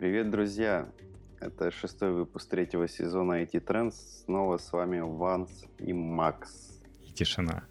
[0.00, 0.88] Привет, друзья!
[1.40, 3.92] Это шестой выпуск третьего сезона IT Trends.
[4.24, 6.80] Снова с вами Ванс и Макс.
[7.06, 7.64] И тишина.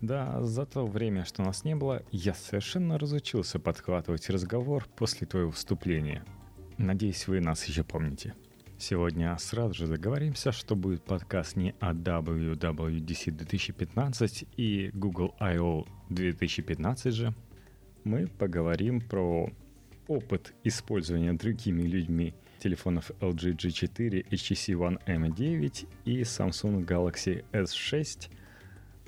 [0.00, 5.52] Да, за то время, что нас не было, я совершенно разучился подхватывать разговор после твоего
[5.52, 6.24] вступления.
[6.78, 8.34] Надеюсь, вы нас еще помните.
[8.76, 15.86] Сегодня сразу же договоримся, что будет подкаст не о WWDC 2015 и Google I.O.
[16.08, 17.32] 2015 же.
[18.02, 19.48] Мы поговорим про
[20.08, 28.30] опыт использования другими людьми телефонов LG G4, HTC One M9 и Samsung Galaxy S6,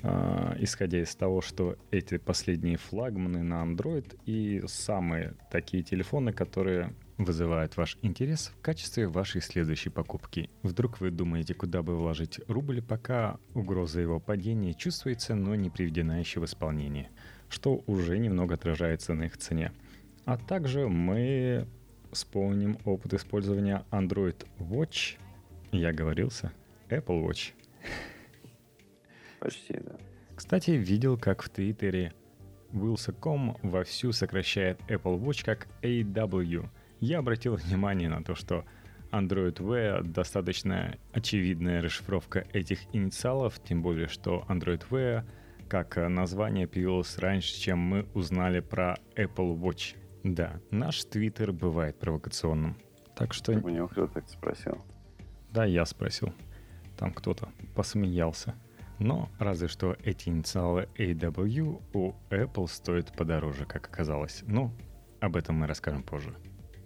[0.01, 6.93] э, исходя из того, что эти последние флагманы на Android и самые такие телефоны, которые
[7.17, 10.49] вызывают ваш интерес в качестве вашей следующей покупки.
[10.63, 16.19] Вдруг вы думаете, куда бы вложить рубль, пока угроза его падения чувствуется, но не приведена
[16.19, 17.09] еще в исполнение,
[17.47, 19.71] что уже немного отражается на их цене.
[20.25, 21.67] А также мы
[22.11, 25.17] вспомним опыт использования Android Watch.
[25.71, 26.51] Я говорился.
[26.89, 27.53] Apple Watch.
[29.39, 29.97] Почти, да.
[30.35, 32.11] Кстати, видел, как в Твиттере
[32.71, 36.69] Wilson.com вовсю сокращает Apple Watch как AW.
[37.01, 38.65] Я обратил внимание на то, что
[39.11, 45.23] Android Wear достаточно очевидная расшифровка этих инициалов, тем более, что Android Wear
[45.69, 49.95] как название появилось раньше, чем мы узнали про Apple Watch–
[50.25, 52.77] да, наш твиттер бывает провокационным.
[53.15, 53.51] Так что...
[53.51, 54.83] У него кто-то так спросил.
[55.51, 56.33] Да, я спросил.
[56.97, 58.55] Там кто-то посмеялся.
[58.97, 64.41] Но разве что эти инициалы AW у Apple стоят подороже, как оказалось.
[64.47, 64.73] Но
[65.19, 66.35] об этом мы расскажем позже.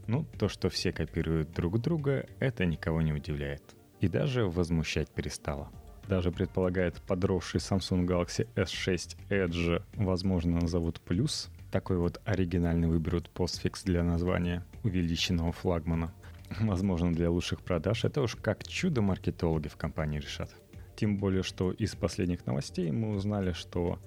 [0.06, 3.64] Ну, то, что все копируют друг друга, это никого не удивляет.
[4.02, 5.72] И даже возмущать перестало.
[6.10, 13.84] Даже предполагает подросший Samsung Galaxy S6 Edge, возможно, назовут плюс, такой вот оригинальный выберут постфикс
[13.84, 16.14] для названия увеличенного флагмана.
[16.60, 20.56] Возможно, для лучших продаж это уж как чудо маркетологи в компании решат.
[20.96, 24.00] Тем более, что из последних новостей мы узнали, что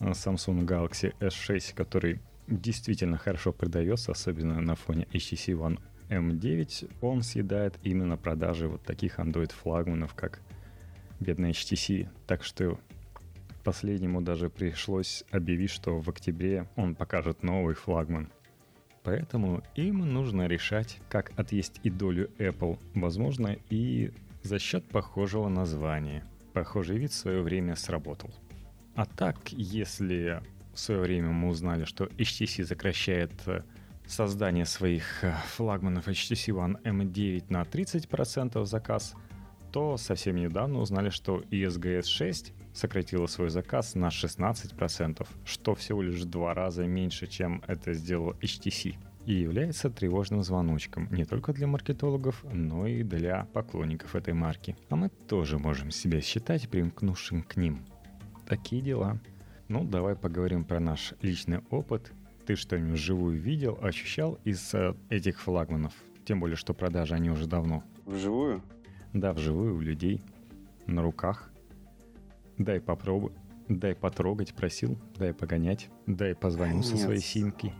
[0.00, 5.78] э, Samsung Galaxy S6, который действительно хорошо продается, особенно на фоне HTC One
[6.08, 10.40] M9, он съедает именно продажи вот таких Android флагманов, как
[11.20, 12.08] бедный HTC.
[12.26, 12.78] Так что
[13.66, 18.30] Последнему даже пришлось объявить, что в октябре он покажет новый флагман.
[19.02, 24.12] Поэтому им нужно решать, как отъесть и долю Apple, возможно, и
[24.44, 26.24] за счет похожего названия.
[26.52, 28.30] Похожий вид в свое время сработал.
[28.94, 30.40] А так, если
[30.72, 33.62] в свое время мы узнали, что HTC сокращает э,
[34.06, 39.16] создание своих э, флагманов HTC One M9 на 30% заказ,
[39.72, 46.20] то совсем недавно узнали, что ESGS 6 сократила свой заказ на 16%, что всего лишь
[46.20, 51.66] в два раза меньше, чем это сделал HTC и является тревожным звоночком не только для
[51.66, 54.76] маркетологов, но и для поклонников этой марки.
[54.88, 57.84] А мы тоже можем себя считать примкнувшим к ним.
[58.46, 59.18] Такие дела.
[59.68, 62.12] Ну, давай поговорим про наш личный опыт.
[62.46, 65.92] Ты что-нибудь вживую видел, ощущал из э, этих флагманов?
[66.24, 67.82] Тем более, что продажи они уже давно.
[68.04, 68.62] Вживую?
[69.12, 70.22] Да, вживую у людей.
[70.86, 71.50] На руках.
[72.58, 73.32] Дай попробуй.
[73.68, 74.96] Дай потрогать, просил.
[75.16, 75.90] Дай погонять.
[76.06, 77.72] Дай позвоню со своей симки.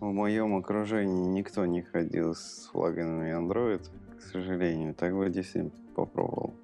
[0.00, 3.82] В моем окружении никто не ходил с флагами Android,
[4.18, 4.94] к сожалению.
[4.94, 6.54] Так бы действительно попробовал.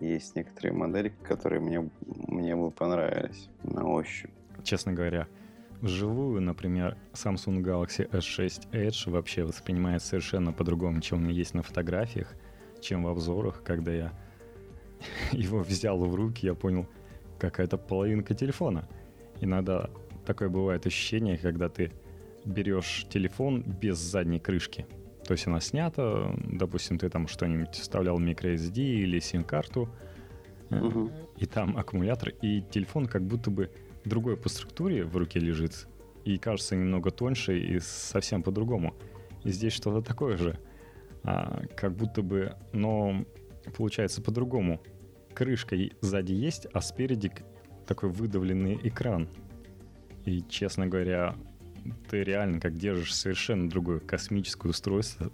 [0.00, 4.30] Есть некоторые модели, которые мне, мне бы понравились на ощупь.
[4.62, 5.26] Честно говоря,
[5.80, 12.34] вживую, например, Samsung Galaxy S6 Edge вообще воспринимается совершенно по-другому, чем он есть на фотографиях,
[12.80, 14.12] чем в обзорах, когда я
[15.32, 16.86] его взял в руки, я понял,
[17.38, 18.88] какая-то половинка телефона.
[19.40, 19.90] Иногда
[20.24, 21.92] такое бывает ощущение, когда ты
[22.44, 24.86] берешь телефон без задней крышки.
[25.26, 29.88] То есть она снята, допустим, ты там что-нибудь вставлял microSD или сим-карту,
[30.70, 31.10] угу.
[31.36, 33.70] и там аккумулятор, и телефон как будто бы
[34.04, 35.88] другой по структуре в руке лежит,
[36.24, 38.94] и кажется немного тоньше и совсем по-другому.
[39.42, 40.58] И здесь что-то такое же,
[41.24, 43.24] а, как будто бы, но
[43.76, 44.80] получается по-другому.
[45.36, 47.30] Крышка сзади есть, а спереди
[47.86, 49.28] такой выдавленный экран.
[50.24, 51.36] И, честно говоря,
[52.08, 55.30] ты реально как держишь совершенно другое космическое устройство,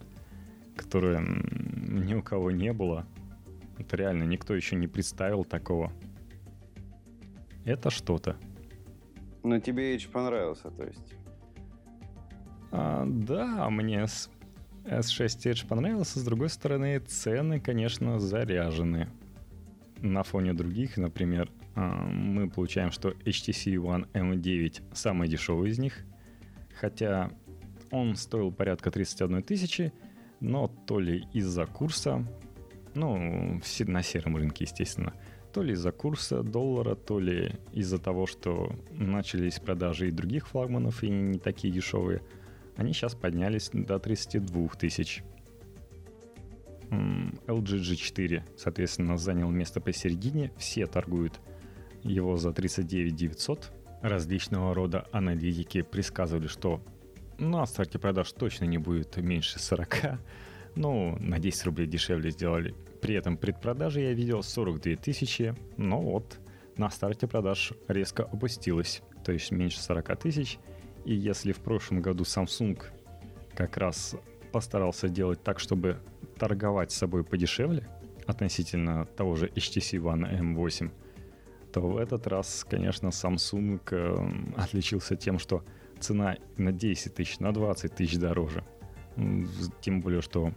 [0.77, 3.07] которое ни у кого не было.
[3.79, 5.93] Это реально никто еще не представил такого.
[7.65, 8.37] Это что-то.
[9.45, 11.15] Но тебе Edge понравился, то есть?
[12.73, 14.07] А, да, мне
[14.85, 16.19] S6 Edge понравился.
[16.19, 19.09] С другой стороны, цены, конечно, заряжены.
[20.03, 26.05] На фоне других, например, а, мы получаем, что HTC One M9 самый дешевый из них.
[26.81, 27.31] Хотя
[27.93, 29.93] Он стоил порядка 31 тысячи,
[30.41, 32.27] но то ли из-за курса,
[32.95, 35.15] ну, на сером рынке, естественно,
[35.53, 41.05] то ли из-за курса доллара, то ли из-за того, что начались продажи и других флагманов,
[41.05, 42.23] и не такие дешевые,
[42.77, 45.23] они сейчас поднялись до 32 тысяч.
[46.93, 50.53] LG G4, соответственно, занял место посередине.
[50.59, 51.41] Все торгуют
[52.03, 53.73] его за 39 900.
[54.03, 56.83] Различного рода аналитики предсказывали, что
[57.39, 60.19] на старте продаж точно не будет меньше 40.
[60.75, 62.75] Ну, на 10 рублей дешевле сделали.
[63.01, 66.39] При этом предпродажи я видел 42 тысячи, но вот
[66.77, 70.59] на старте продаж резко опустилась, то есть меньше 40 тысяч.
[71.05, 72.81] И если в прошлом году Samsung
[73.55, 74.17] как раз
[74.53, 75.99] постарался делать так, чтобы
[76.43, 77.87] торговать собой подешевле
[78.27, 80.91] относительно того же HTC One M8,
[81.73, 85.63] то в этот раз, конечно, Samsung э, отличился тем, что
[86.01, 88.65] цена на 10 тысяч, на 20 тысяч дороже.
[89.81, 90.53] Тем более, что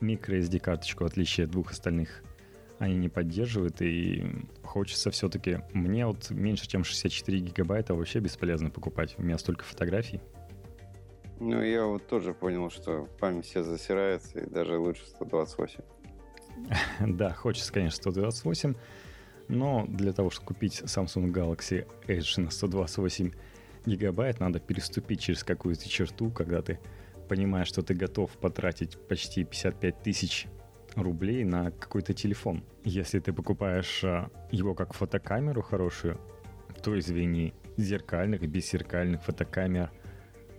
[0.00, 2.24] microSD карточку, в отличие от двух остальных,
[2.80, 4.26] они не поддерживают, и
[4.64, 5.60] хочется все-таки...
[5.72, 9.14] Мне вот меньше, чем 64 гигабайта вообще бесполезно покупать.
[9.18, 10.20] У меня столько фотографий.
[11.40, 15.80] Ну, я вот тоже понял, что память все засирается, и даже лучше 128.
[17.00, 18.74] Да, хочется, конечно, 128,
[19.48, 23.32] но для того, чтобы купить Samsung Galaxy Edge на 128
[23.86, 26.78] гигабайт, надо переступить через какую-то черту, когда ты
[27.28, 30.46] понимаешь, что ты готов потратить почти 55 тысяч
[30.94, 32.64] рублей на какой-то телефон.
[32.84, 36.20] Если ты покупаешь а, его как фотокамеру хорошую,
[36.82, 39.90] то, извини, зеркальных, бесзеркальных фотокамер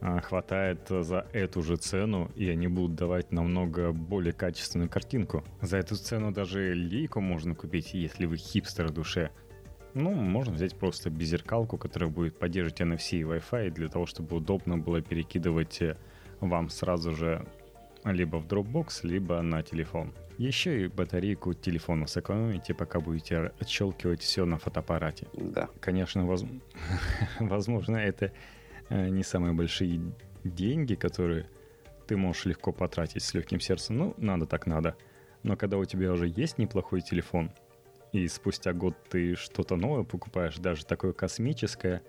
[0.02, 5.44] хватает за эту же цену, и они будут давать намного более качественную картинку.
[5.62, 9.30] За эту цену даже лейку можно купить, если вы хипстер в душе.
[9.94, 14.78] Ну, можно взять просто беззеркалку, которая будет поддерживать NFC и Wi-Fi, для того, чтобы удобно
[14.78, 15.98] было перекидывать э,
[16.40, 17.46] вам сразу же
[18.06, 20.14] либо в Dropbox, либо на телефон.
[20.38, 25.28] Еще и батарейку телефона сэкономите, пока будете отщелкивать все на фотоаппарате.
[25.34, 25.70] Да.
[25.80, 26.46] Конечно, воз...
[27.40, 28.61] возможно, это Э,
[28.92, 30.02] не самые большие
[30.44, 31.50] деньги, которые
[32.08, 33.98] ты можешь легко потратить с легким сердцем.
[33.98, 34.98] Ну, надо так надо.
[35.44, 37.52] Но когда у тебя уже есть неплохой телефон,
[38.12, 42.04] и спустя год ты что-то новое покупаешь, даже такое космическое,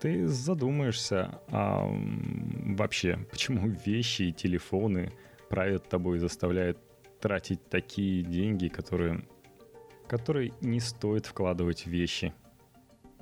[0.00, 5.12] ты задумаешься, а вообще, почему вещи и телефоны
[5.48, 6.78] правят тобой и заставляют
[7.20, 9.24] тратить такие деньги, которые,
[10.08, 12.32] которые не стоит вкладывать в вещи.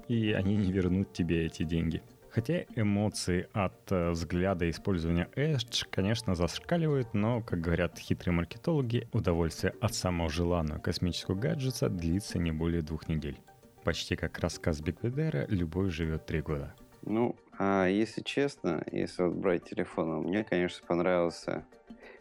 [0.06, 2.02] И они не вернут тебе эти деньги.
[2.30, 9.74] Хотя эмоции от э, взгляда использования Edge, конечно, зашкаливают, но, как говорят хитрые маркетологи, удовольствие
[9.80, 13.38] от самого желанного космического гаджета длится не более двух недель.
[13.82, 16.74] Почти как рассказ Бигбедера «Любовь живет три года».
[17.02, 21.64] Ну, а если честно, если вот брать телефон, мне, конечно, понравился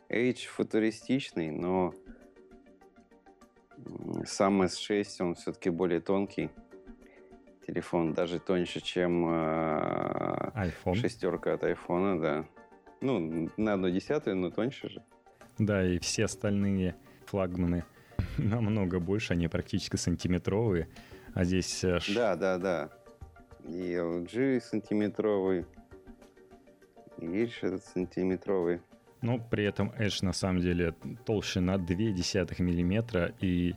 [0.09, 1.94] Edge футуристичный, но
[4.25, 6.50] сам S6, он все-таки более тонкий
[7.67, 10.95] телефон даже тоньше, чем э, iPhone.
[10.95, 12.45] шестерка от iPhone, да.
[13.01, 15.03] Ну, на одну десятую, но тоньше же.
[15.59, 17.83] Да, и все остальные флагманы
[18.37, 20.87] намного больше, они практически сантиметровые,
[21.33, 21.83] а здесь...
[21.83, 22.89] Э, да, да, да.
[23.65, 25.65] И LG сантиметровый,
[27.18, 28.81] и Edge этот сантиметровый.
[29.21, 30.94] Но при этом Edge на самом деле
[31.25, 33.75] толще на 0,2 миллиметра, и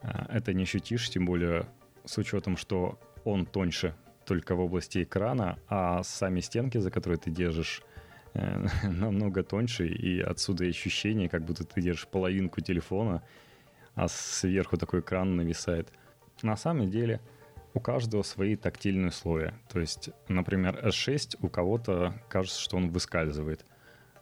[0.00, 1.66] а, это не ощутишь, тем более
[2.04, 7.30] с учетом, что он тоньше только в области экрана, а сами стенки, за которые ты
[7.30, 7.82] держишь,
[8.34, 13.22] э, намного тоньше, и отсюда ощущение, как будто ты держишь половинку телефона,
[13.94, 15.88] а сверху такой экран нависает.
[16.42, 17.20] На самом деле
[17.74, 19.54] у каждого свои тактильные условия.
[19.70, 23.64] То есть, например, S6 у кого-то кажется, что он выскальзывает.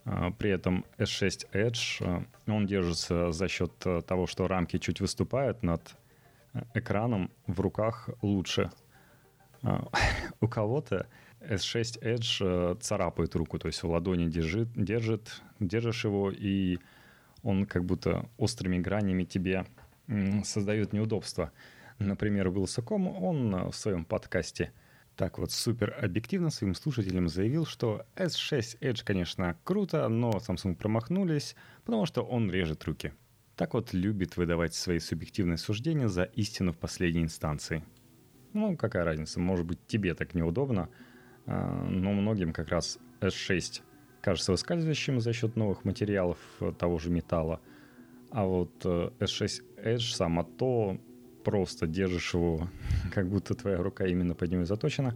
[0.05, 5.01] А, при этом S6 Edge, э, он держится за счет э, того, что рамки чуть
[5.01, 5.97] выступают над
[6.75, 8.71] экраном в руках лучше
[10.41, 11.07] у кого-то
[11.41, 16.79] S6 Edge э, царапает руку, то есть в ладони держит, держит, держишь его, и
[17.43, 19.67] он как будто острыми гранями тебе
[20.45, 21.53] создает неудобства.
[21.99, 24.73] Например, Вилсаком, он в своем подкасте
[25.17, 31.57] так вот супер объективно своим слушателям заявил, что S6 Edge, конечно, круто, но Samsung промахнулись,
[31.85, 33.13] потому что он режет руки.
[33.55, 37.85] Так вот любит выдавать свои субъективные суждения за истину в последней инстанции–
[38.53, 40.89] ну, какая разница, может быть, тебе так неудобно,
[41.47, 43.83] а, но многим как раз S6
[44.21, 47.61] кажется выскальзывающим за счет новых материалов э, того же металла,
[48.31, 50.99] а вот S6 э, Edge само то
[51.45, 52.69] просто держишь его,
[53.15, 55.15] как будто твоя рука именно под него заточена.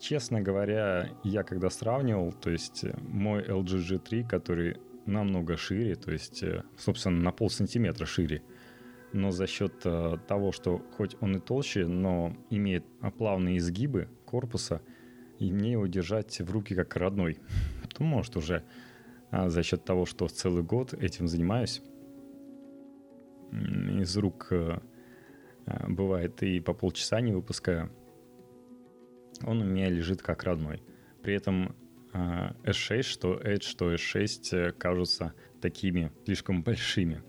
[0.00, 6.10] честно говоря, я когда сравнивал, то есть э, мой LG G3, который намного шире, то
[6.10, 6.42] есть,
[6.78, 8.42] собственно, на пол сантиметра шире,
[9.14, 12.84] но за счет э, того, что хоть он и толще, но имеет
[13.16, 14.82] плавные изгибы корпуса,
[15.38, 17.38] и мне его держать в руки как родной.
[17.94, 18.64] То может уже
[19.30, 21.82] а за счет того, что целый год этим занимаюсь,
[23.50, 24.52] из рук
[25.88, 27.90] бывает и по полчаса не выпускаю
[29.42, 30.82] он у меня лежит как родной.
[31.22, 31.74] При этом
[32.12, 37.22] S6, а, что Edge, что S6 э, кажутся такими слишком большими.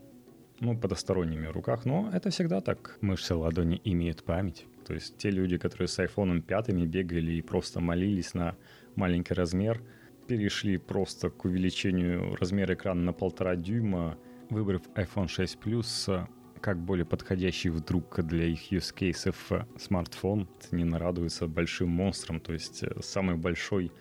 [0.59, 2.97] Ну, подосторонними руках, но это всегда так.
[3.01, 4.65] Мышцы ладони имеют память.
[4.85, 8.55] То есть те люди, которые с iPhone 5 бегали и просто молились на
[8.95, 9.81] маленький размер,
[10.27, 14.17] перешли просто к увеличению размера экрана на полтора дюйма,
[14.49, 16.27] выбрав iPhone 6 Plus,
[16.61, 20.47] как более подходящий вдруг для их use кейсов смартфон.
[20.71, 23.91] Не нарадуется большим монстром, то есть э, самый большой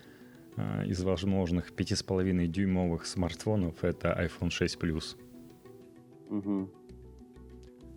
[0.55, 5.17] э, из возможных 5,5 дюймовых смартфонов это iPhone 6 Plus.
[6.29, 6.69] Угу.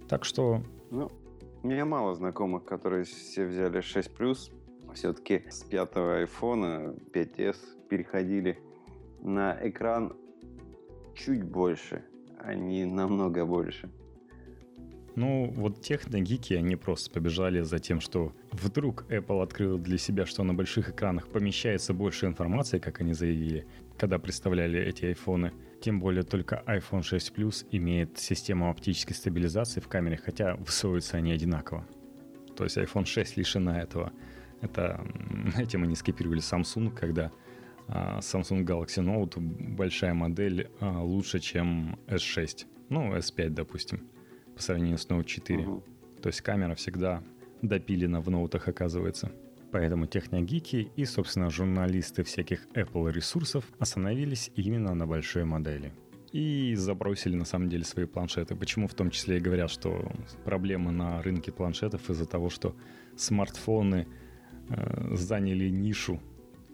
[0.08, 0.62] Так что...
[0.90, 1.10] Ну,
[1.62, 4.52] у меня мало знакомых, которые все взяли 6 Plus.
[4.94, 7.56] Все-таки с пятого iPhone 5s
[7.88, 8.58] переходили
[9.20, 10.16] на экран
[11.14, 12.04] чуть больше,
[12.38, 13.90] а не намного больше.
[15.14, 20.44] Ну, вот техногики, они просто побежали за тем, что вдруг Apple открыл для себя, что
[20.44, 25.52] на больших экранах помещается больше информации, как они заявили, когда представляли эти айфоны.
[25.80, 31.32] Тем более только iPhone 6 Plus имеет систему оптической стабилизации в камере, хотя высовываются они
[31.32, 31.86] одинаково.
[32.56, 34.12] То есть iPhone 6 лишена этого.
[34.60, 35.04] Это
[35.58, 37.30] этим они скопировали Samsung, когда
[37.86, 42.66] а, Samsung Galaxy Note большая модель а, лучше, чем S6.
[42.88, 44.08] Ну, S5, допустим
[44.58, 45.66] по сравнению с Note 4.
[45.66, 45.82] Угу.
[46.20, 47.22] То есть камера всегда
[47.62, 49.30] допилена в ноутах, оказывается.
[49.70, 55.92] Поэтому техногики и, собственно, журналисты всяких Apple ресурсов остановились именно на большой модели.
[56.32, 58.56] И забросили на самом деле свои планшеты.
[58.56, 60.10] Почему в том числе и говорят, что
[60.44, 62.74] проблемы на рынке планшетов из-за того, что
[63.16, 64.08] смартфоны
[64.68, 66.20] э, заняли нишу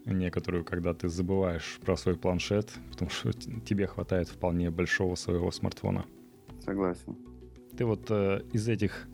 [0.06, 3.32] некоторую, когда ты забываешь про свой планшет, потому что
[3.66, 6.04] тебе хватает вполне большого своего смартфона.
[6.60, 7.16] Согласен.
[7.76, 9.08] Ты вот э, из этих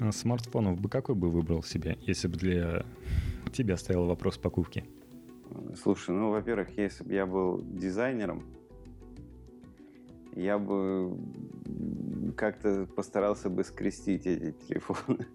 [0.00, 2.86] э, смартфонов бы какой бы выбрал себе, если бы для
[3.52, 4.84] тебя стоял вопрос покупки?
[5.82, 8.42] Слушай, ну, во-первых, если бы я был дизайнером,
[10.34, 11.18] я бы
[12.36, 15.26] как-то постарался бы скрестить эти телефоны.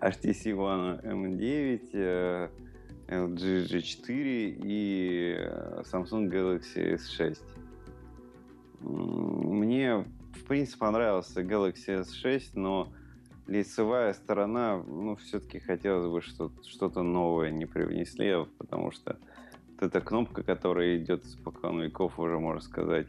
[0.00, 2.50] HTC One M9,
[3.06, 7.38] LG G4 и э, Samsung Galaxy S6.
[8.80, 10.04] Мне
[10.36, 12.92] в принципе, понравился Galaxy S6, но
[13.46, 19.18] лицевая сторона, ну, все-таки хотелось бы что-то новое не привнесли, потому что
[19.68, 23.08] вот эта кнопка, которая идет с покон веков, уже можно сказать,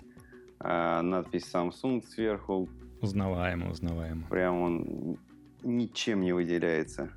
[0.59, 2.69] а надпись Samsung сверху.
[3.01, 4.27] Узнаваемо, узнаваемо.
[4.29, 5.17] Прям он
[5.63, 7.09] ничем не выделяется.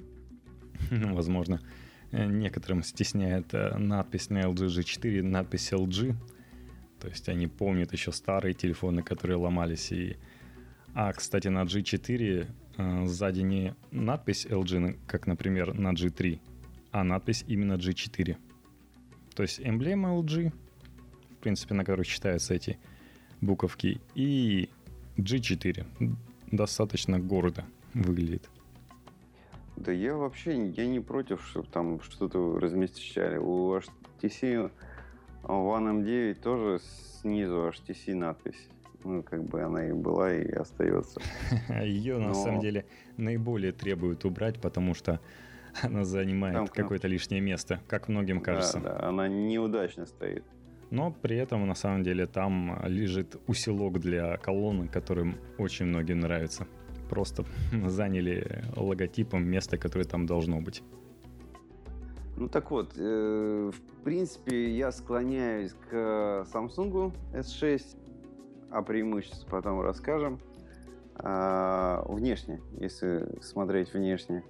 [0.91, 1.61] Ну, возможно,
[2.11, 6.15] некоторым стесняет э, надпись на LG G4, надпись LG,
[7.01, 9.91] то есть они помнят еще старые телефоны, которые ломались.
[9.93, 10.17] И...
[10.95, 16.41] А, кстати, на G4 э, сзади не надпись LG, как, например, на G3,
[16.93, 18.37] а надпись именно G4.
[19.35, 20.53] То есть эмблема LG,
[21.31, 22.79] в принципе, на которой читаются эти
[23.41, 24.69] буковки, и
[25.17, 25.87] G4.
[26.51, 27.65] Достаточно гордо
[27.95, 28.51] выглядит.
[29.77, 33.39] Да я вообще я не против, чтобы там что-то размещали.
[33.39, 34.71] У HTC
[35.43, 36.81] One M9 тоже
[37.21, 38.69] снизу HTC надпись.
[39.03, 41.21] Ну, как бы она и была, и остается.
[41.83, 42.85] Ее, на самом деле,
[43.17, 45.21] наиболее требуют убрать, потому что
[45.83, 48.79] она занимает какое-то лишнее место, как многим кажется.
[48.81, 50.45] Да, да, она неудачно стоит.
[50.91, 56.67] Но при этом, на самом деле, там лежит усилок для колонны, которым очень многим нравится.
[57.09, 57.45] Просто
[57.87, 60.83] заняли логотипом место, которое там должно быть.
[62.41, 67.83] Ну так вот, э, в принципе, я склоняюсь к Samsung S6,
[68.71, 70.41] а преимуществах потом расскажем.
[71.17, 74.43] А, внешне, если смотреть внешне.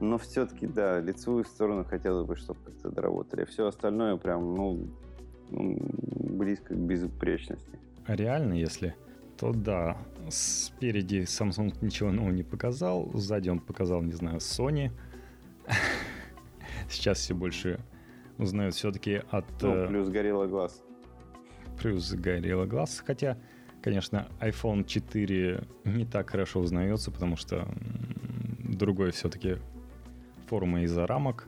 [0.00, 3.44] Но все-таки, да, лицевую сторону хотелось бы, чтобы как-то доработали.
[3.44, 4.88] Все остальное прям, ну,
[5.50, 5.78] ну,
[6.18, 7.78] близко к безупречности.
[8.04, 8.96] А реально, если,
[9.36, 9.96] то да,
[10.28, 14.90] спереди Samsung ничего нового не показал, сзади он показал, не знаю, Sony.
[16.88, 17.80] Сейчас все больше
[18.38, 19.44] узнают все-таки от...
[19.62, 20.82] Ну, э, плюс горело глаз.
[21.80, 23.38] Плюс горело глаз, хотя,
[23.82, 27.68] конечно, iPhone 4 не так хорошо узнается, потому что
[28.58, 29.56] другой все-таки
[30.48, 31.46] форма из-за рамок,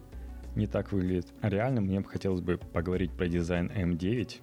[0.56, 1.32] не так выглядит.
[1.40, 4.40] А реально мне бы хотелось бы поговорить про дизайн M9.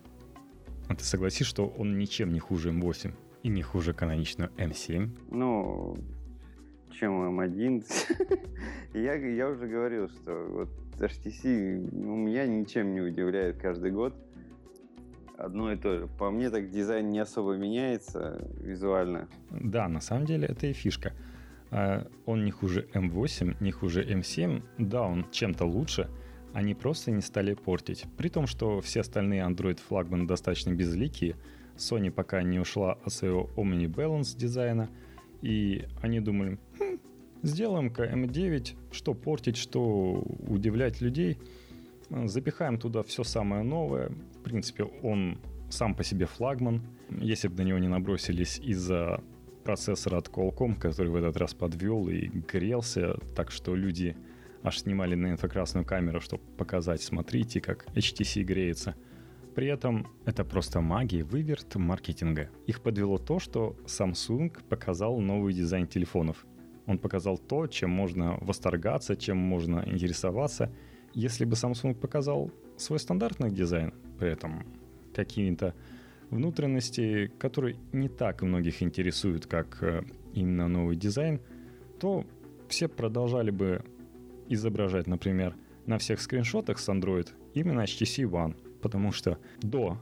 [0.89, 3.13] А ты согласись, что он ничем не хуже M8
[3.43, 5.09] и не хуже каноничного M7?
[5.31, 5.97] Ну,
[6.91, 7.83] чем M1.
[8.93, 10.69] я, я уже говорил, что вот
[11.01, 14.13] HTC у меня ничем не удивляет каждый год.
[15.37, 16.07] Одно и то же.
[16.17, 19.27] По мне так дизайн не особо меняется визуально.
[19.51, 21.13] Да, на самом деле это и фишка.
[21.69, 24.63] А, он не хуже M8, не хуже M7.
[24.79, 26.09] Да, он чем-то лучше.
[26.53, 28.05] Они просто не стали портить.
[28.17, 31.35] При том, что все остальные Android флагманы достаточно безликие.
[31.75, 34.89] Sony пока не ушла от своего Omni Balance дизайна.
[35.43, 36.99] И они думали, хм,
[37.43, 41.37] сделаем-ка M9, что портить, что удивлять людей.
[42.09, 44.09] Запихаем туда все самое новое.
[44.39, 45.39] В принципе, он
[45.69, 46.81] сам по себе флагман.
[47.09, 49.21] Если бы на него не набросились из-за
[49.63, 54.15] процессора от Qualcomm, который в этот раз подвел и грелся, так что люди
[54.63, 58.95] аж снимали на инфракрасную камеру, чтобы показать, смотрите, как HTC греется.
[59.55, 62.49] При этом это просто магия, выверт маркетинга.
[62.67, 66.45] Их подвело то, что Samsung показал новый дизайн телефонов.
[66.87, 70.71] Он показал то, чем можно восторгаться, чем можно интересоваться.
[71.13, 74.65] Если бы Samsung показал свой стандартный дизайн, при этом
[75.13, 75.75] какими-то
[76.29, 80.03] внутренности, которые не так многих интересуют, как э,
[80.33, 81.41] именно новый дизайн,
[81.99, 82.25] то
[82.67, 83.83] все продолжали бы
[84.49, 89.97] изображать, например, на всех скриншотах с Android именно HTC One, потому что до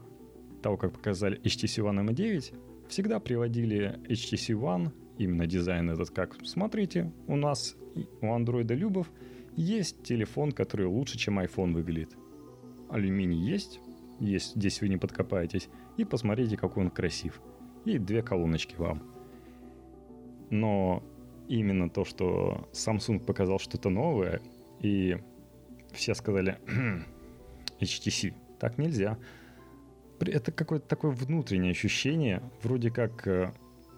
[0.62, 2.54] того, как показали HTC One M9,
[2.88, 7.76] всегда приводили HTC One, именно дизайн этот как «Смотрите, у нас,
[8.20, 9.10] у Android Любов,
[9.56, 12.14] есть телефон, который лучше, чем iPhone выглядит.
[12.90, 13.80] Алюминий есть,
[14.20, 17.40] есть, здесь вы не подкопаетесь, и посмотрите, какой он красив.
[17.84, 19.02] И две колоночки вам.
[20.50, 21.02] Но
[21.48, 24.40] именно то, что Samsung показал что-то новое,
[24.80, 25.16] и
[25.92, 26.58] все сказали
[27.80, 29.18] HTC, так нельзя.
[30.20, 33.52] Это какое-то такое внутреннее ощущение, вроде как э,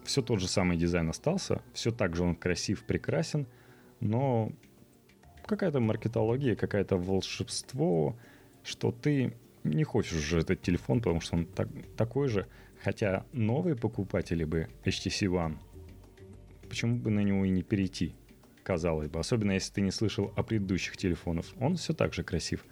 [0.09, 3.47] все тот же самый дизайн остался, все так же он красив, прекрасен,
[4.01, 4.51] но
[5.45, 8.17] какая-то маркетология, какое-то волшебство,
[8.65, 12.47] что ты не хочешь уже этот телефон, потому что он так, такой же.
[12.83, 15.59] Хотя новые покупатели бы HTC One,
[16.71, 18.15] почему бы на него и не перейти,
[18.63, 19.21] казалось бы.
[19.21, 21.45] Особенно если ты не слышал о предыдущих телефонах.
[21.61, 22.65] Он все так же красив.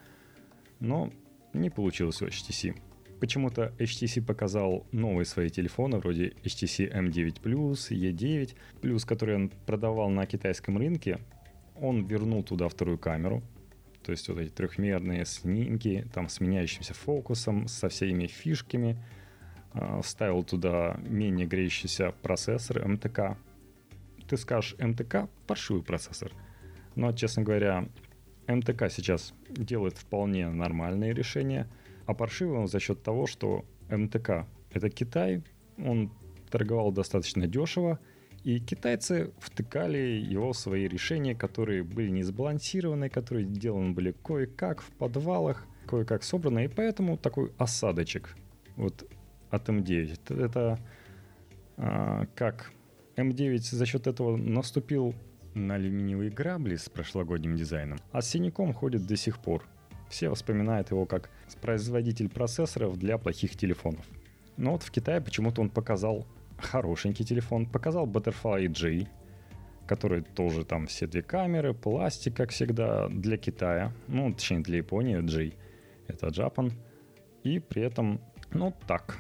[0.80, 1.12] Но
[1.52, 2.76] не получилось у HTC.
[3.20, 10.10] Почему-то HTC показал новые свои телефоны, вроде HTC M9 Plus, E9 Plus, который он продавал
[10.10, 11.18] на китайском рынке.
[11.80, 13.42] Он вернул туда вторую камеру,
[14.02, 19.02] то есть вот эти трехмерные снимки, там с меняющимся фокусом, со всеми фишками.
[19.72, 23.36] А, вставил туда менее греющийся процессор МТК.
[24.28, 26.32] Ты скажешь, МТК паршивый процессор.
[26.94, 27.88] Но, честно говоря,
[28.46, 31.68] МТК сейчас делает вполне нормальные решения,
[32.06, 35.42] а паршивый он за счет того, что МТК— это Китай,
[35.78, 36.10] он
[36.50, 37.98] торговал достаточно дешево,
[38.44, 44.82] и китайцы втыкали его в свои решения, которые были не сбалансированы, которые сделаны были кое-как
[44.82, 48.36] в подвалах, кое-как собраны, и поэтому такой осадочек
[48.76, 49.04] вот
[49.50, 50.12] от М9.
[50.12, 50.78] Это, это
[51.76, 52.72] а, как
[53.16, 55.14] М9 за счет этого наступил
[55.54, 59.66] на алюминиевые грабли с прошлогодним дизайном, а с синяком ходит до сих пор.
[60.08, 64.04] Все вспоминают его как производитель процессоров для плохих телефонов.
[64.56, 66.26] Но вот в Китае почему-то он показал
[66.58, 67.66] хорошенький телефон.
[67.66, 69.08] Показал Butterfly G,
[69.86, 73.92] который тоже там все две камеры, пластик, как всегда, для Китая.
[74.08, 75.52] Ну, точнее, для Японии G.
[76.08, 76.72] Это Japan.
[77.42, 78.20] И при этом,
[78.52, 79.18] ну, так.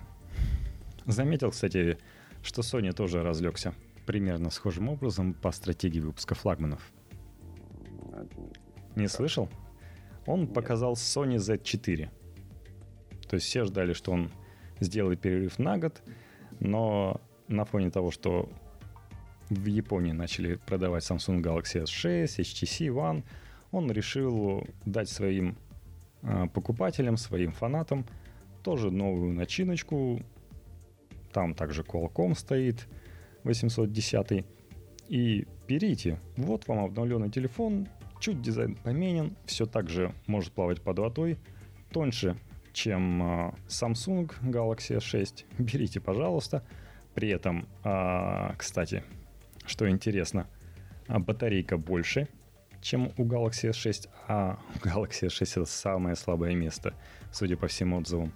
[1.04, 1.98] Заметил, кстати,
[2.42, 3.74] что Sony тоже разлегся
[4.06, 6.92] примерно схожим образом по стратегии выпуска флагманов.
[8.94, 9.50] Не слышал?
[10.26, 10.54] Он Нет.
[10.54, 12.08] показал Sony Z4.
[13.28, 14.30] То есть все ждали, что он
[14.80, 16.02] сделает перерыв на год,
[16.60, 18.48] но на фоне того, что
[19.48, 23.24] в Японии начали продавать Samsung Galaxy S6, HTC One,
[23.70, 25.56] он решил дать своим
[26.22, 28.06] э, покупателям, своим фанатам
[28.66, 30.20] тоже новую начиночку.
[31.32, 32.88] Там также Qualcomm стоит
[33.44, 34.44] 810.
[35.08, 37.86] И берите, вот вам обновленный телефон,
[38.20, 41.38] чуть дизайн поменен, все так же может плавать под водой,
[41.90, 42.38] тоньше,
[42.72, 45.44] чем э, Samsung Galaxy S6.
[45.58, 46.62] Берите, пожалуйста.
[47.14, 49.02] При этом, а, кстати,
[49.64, 50.46] что интересно,
[51.08, 52.28] а, батарейка больше,
[52.82, 56.92] чем у Galaxy S6, а Galaxy S6 это самое слабое место,
[57.32, 58.32] судя по всем отзывам.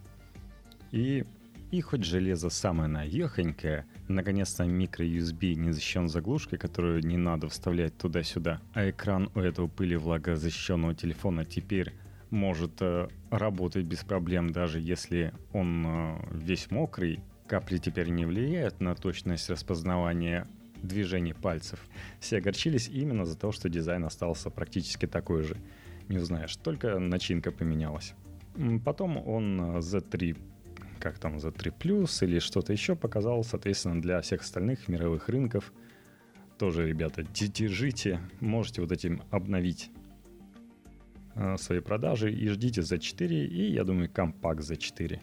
[0.92, 1.26] И
[1.70, 8.60] И хоть железо самое навехонькое, наконец-то микро-USB не защищен заглушкой, которую не надо вставлять туда-сюда,
[8.74, 11.94] а экран у этого пыли влагозащищенного телефона теперь
[12.30, 17.20] может э, работать без проблем, даже если он э, весь мокрый.
[17.46, 20.48] Капли теперь не влияют на точность распознавания
[20.82, 21.80] движений пальцев.
[22.20, 25.56] Все огорчились именно за то, что дизайн остался практически такой же.
[26.08, 28.14] Не узнаешь, только начинка поменялась.
[28.84, 30.36] Потом он Z3
[31.00, 35.72] как там Z3 Plus или что-то еще показал, соответственно, для всех остальных мировых рынков.
[36.58, 39.90] Тоже, ребята, держите, можете вот этим обновить
[41.34, 45.20] э, свои продажи и ждите Z4 и, я думаю, Compact Z4.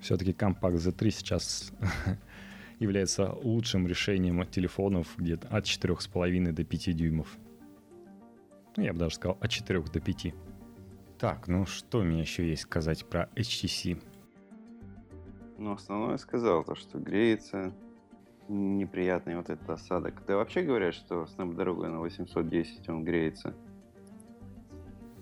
[0.00, 1.72] Все-таки Compact Z3 сейчас
[2.80, 7.38] является лучшим решением телефонов где-то от 4,5 до 5 дюймов.
[8.76, 10.34] Ну, я бы даже сказал от 4 до 5.
[11.18, 14.02] Так, ну что меня еще есть сказать про HTC?
[15.58, 17.72] Ну, основное сказал, то, что греется,
[18.48, 20.20] неприятный вот этот осадок.
[20.26, 23.54] Ты вообще говорят, что Snapdragon 810 он греется?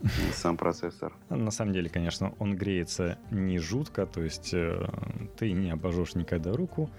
[0.32, 1.14] Сам процессор.
[1.30, 4.86] На самом деле, конечно, он греется не жутко, то есть э,
[5.38, 6.90] ты не обожжешь никогда руку,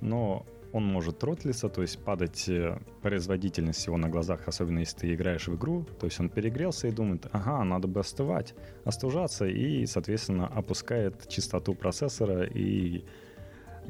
[0.00, 5.14] но он может тротлиться, то есть падать э, производительность его на глазах, особенно если ты
[5.14, 5.84] играешь в игру.
[6.00, 8.54] То есть он перегрелся и думает, ага, надо бы остывать,
[8.84, 13.04] остужаться, и, соответственно, опускает частоту процессора, и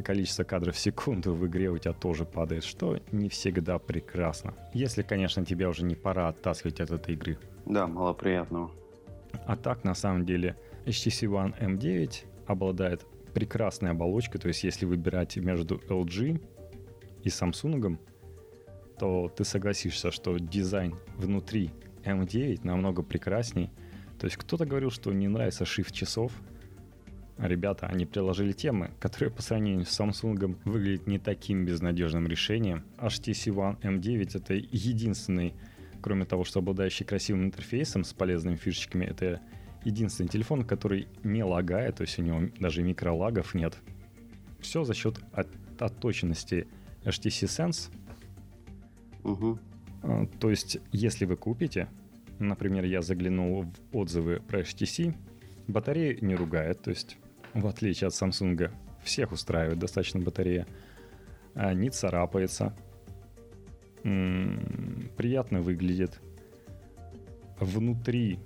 [0.04, 4.54] количество кадров в секунду в игре у тебя тоже падает, что не всегда прекрасно.
[4.72, 7.38] Если, конечно, тебе уже не пора оттаскивать от этой игры.
[7.66, 8.70] Да, мало приятного.
[9.46, 15.36] А так, на самом деле, HTC One M9 обладает прекрасной оболочкой, то есть если выбирать
[15.36, 16.40] между LG
[17.22, 17.98] и Samsung,
[18.98, 21.70] то ты согласишься, что дизайн внутри
[22.04, 23.70] M9 намного прекрасней.
[24.18, 26.32] То есть кто-то говорил, что не нравится шифт часов,
[27.38, 32.84] ребята, они приложили темы, которые по сравнению с Samsung выглядят не таким безнадежным решением.
[32.98, 35.54] HTC One M9 это единственный,
[36.00, 39.40] кроме того, что обладающий красивым интерфейсом с полезными фишечками, это
[39.84, 43.76] единственный телефон, который не лагает, то есть у него даже микролагов нет.
[44.60, 45.48] Все за счет от,
[45.80, 46.68] отточенности
[47.04, 47.90] HTC Sense.
[49.24, 49.58] Угу.
[50.40, 51.88] То есть, если вы купите,
[52.38, 55.14] например, я заглянул в отзывы про HTC,
[55.68, 57.16] батарея не ругает, то есть,
[57.54, 58.70] в отличие от Samsung,
[59.04, 60.66] всех устраивает достаточно батарея,
[61.54, 62.74] а не царапается,
[64.02, 66.20] приятно выглядит.
[67.60, 68.40] Внутри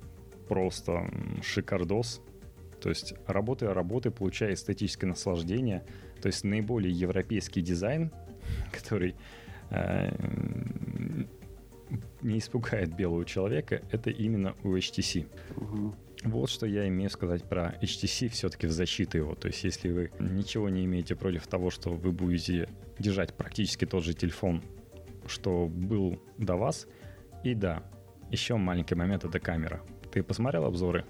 [0.47, 1.09] просто
[1.41, 2.21] шикардос.
[2.79, 5.83] То есть работая работы, получая эстетическое наслаждение.
[6.21, 8.11] То есть наиболее европейский дизайн,
[8.71, 9.15] который
[9.69, 10.11] э,
[12.21, 15.27] не испугает белого человека, это именно у HTC.
[15.55, 15.95] Угу.
[16.23, 19.35] Вот что я имею сказать про HTC все-таки в защиту его.
[19.35, 22.67] То есть если вы ничего не имеете против того, что вы будете
[22.99, 24.63] держать практически тот же телефон,
[25.27, 26.87] что был до вас,
[27.43, 27.83] и да,
[28.31, 29.81] еще маленький момент— это камера.
[30.11, 31.05] Ты посмотрел обзоры?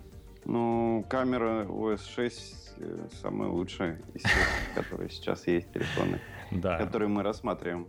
[0.45, 6.19] Ну, камера OS 6 э, самая лучшая из тех, которые сейчас есть телефоны,
[6.51, 6.77] да.
[6.77, 7.87] которые мы рассматриваем.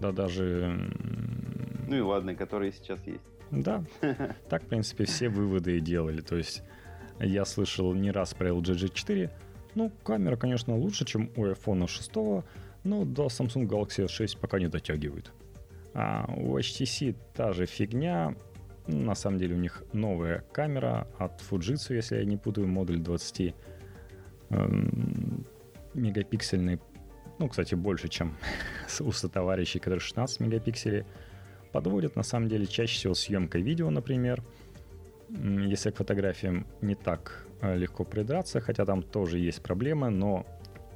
[0.00, 0.92] Да, даже...
[1.88, 3.24] Ну и ладно, которые сейчас есть.
[3.50, 3.84] Да,
[4.48, 6.20] так, в принципе, все выводы и делали.
[6.20, 6.62] То есть
[7.18, 9.30] я слышал не раз про LG G4.
[9.74, 12.12] Ну, камера, конечно, лучше, чем у iPhone 6,
[12.84, 15.32] но до Samsung Galaxy S6 пока не дотягивает.
[15.94, 18.34] А у HTC та же фигня,
[18.86, 23.54] на самом деле у них новая камера от Fujitsu, если я не путаю, модуль 20
[24.50, 25.46] эм,
[25.94, 26.80] мегапиксельный.
[27.40, 28.36] Ну, кстати, больше, чем
[29.00, 31.04] у сотоварищей, которые 16 мегапикселей.
[31.72, 34.42] Подводят, на самом деле, чаще всего съемкой видео, например.
[35.30, 40.44] Если к фотографиям не так э, легко придраться, хотя там тоже есть проблемы, но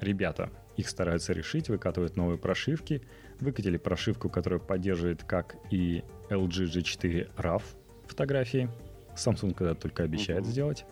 [0.00, 3.00] ребята их стараются решить, выкатывают новые прошивки.
[3.40, 7.62] Выкатили прошивку, которая поддерживает как и LG G4 RAW,
[8.06, 8.68] фотографии.
[9.16, 10.50] Samsung когда только обещает uh-huh.
[10.50, 10.84] сделать.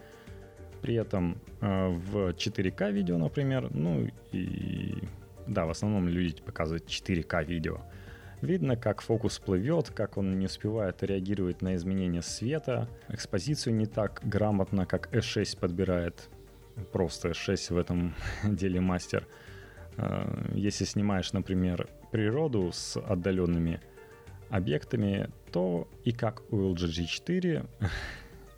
[0.81, 4.97] При этом э, в 4К видео, например, ну и
[5.46, 7.81] да, в основном люди показывают 4К видео.
[8.42, 14.20] Видно, как фокус плывет, как он не успевает реагировать на изменения света, экспозицию не так
[14.24, 16.28] грамотно, как S6 подбирает.
[16.90, 19.28] Просто S6 в этом деле мастер.
[19.96, 23.81] Э, если снимаешь, например, природу с отдаленными
[24.50, 27.68] объектами, то и как у LG G4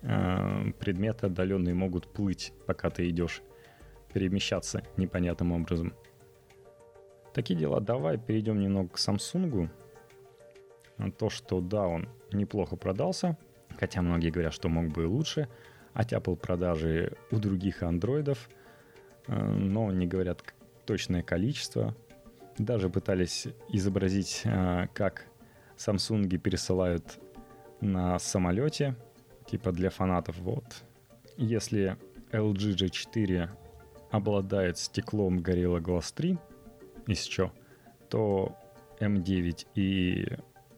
[0.01, 3.43] э, предметы отдаленные могут плыть, пока ты идешь,
[4.13, 5.93] перемещаться непонятным образом.
[7.35, 7.81] Такие дела.
[7.81, 9.69] Давай перейдем немного к Samsung.
[11.17, 13.37] То, что да, он неплохо продался,
[13.77, 15.49] хотя многие говорят, что мог бы и лучше.
[15.93, 18.49] Оттяпал продажи у других андроидов.
[19.27, 20.45] э, но не говорят
[20.85, 21.93] точное количество.
[22.57, 25.25] Даже пытались изобразить, э, как
[25.75, 27.19] Samsung пересылают
[27.81, 28.95] на самолете,
[29.45, 30.37] типа для фанатов.
[30.37, 30.85] Вот.
[31.35, 31.97] Если
[32.31, 33.49] LG G4
[34.11, 36.37] обладает стеклом Gorilla Glass 3
[37.07, 37.51] из чё,
[38.09, 38.57] то
[38.99, 40.27] M9 и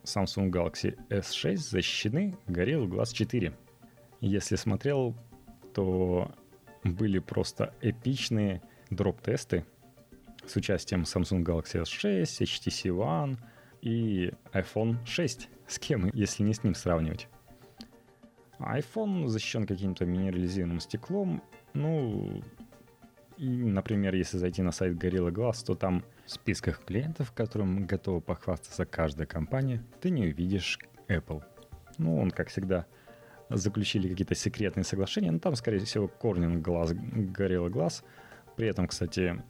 [0.04, 3.54] Samsung Galaxy S6 защищены Gorilla Glass 4.
[4.22, 5.16] Если смотрел,
[5.74, 6.32] то
[6.84, 9.66] были просто эпичные дроп-тесты
[10.46, 13.38] с участием Samsung Galaxy S6, HTC One
[13.82, 15.50] и iPhone 6.
[15.68, 17.28] С кем, если не с ним сравнивать?
[18.60, 21.44] iPhone защищен каким-то минерализированным стеклом.
[21.74, 22.42] Ну,
[23.38, 28.20] и, например, если зайти на сайт Gorilla Glass, то там в списках клиентов, которым готова
[28.20, 31.44] похвастаться каждая компания, ты не увидишь Apple.
[31.98, 32.86] Ну, он, как всегда,
[33.50, 38.04] заключили какие-то секретные соглашения, но там, скорее всего, Corning Glass, Gorilla Glass.
[38.56, 39.42] При этом, кстати,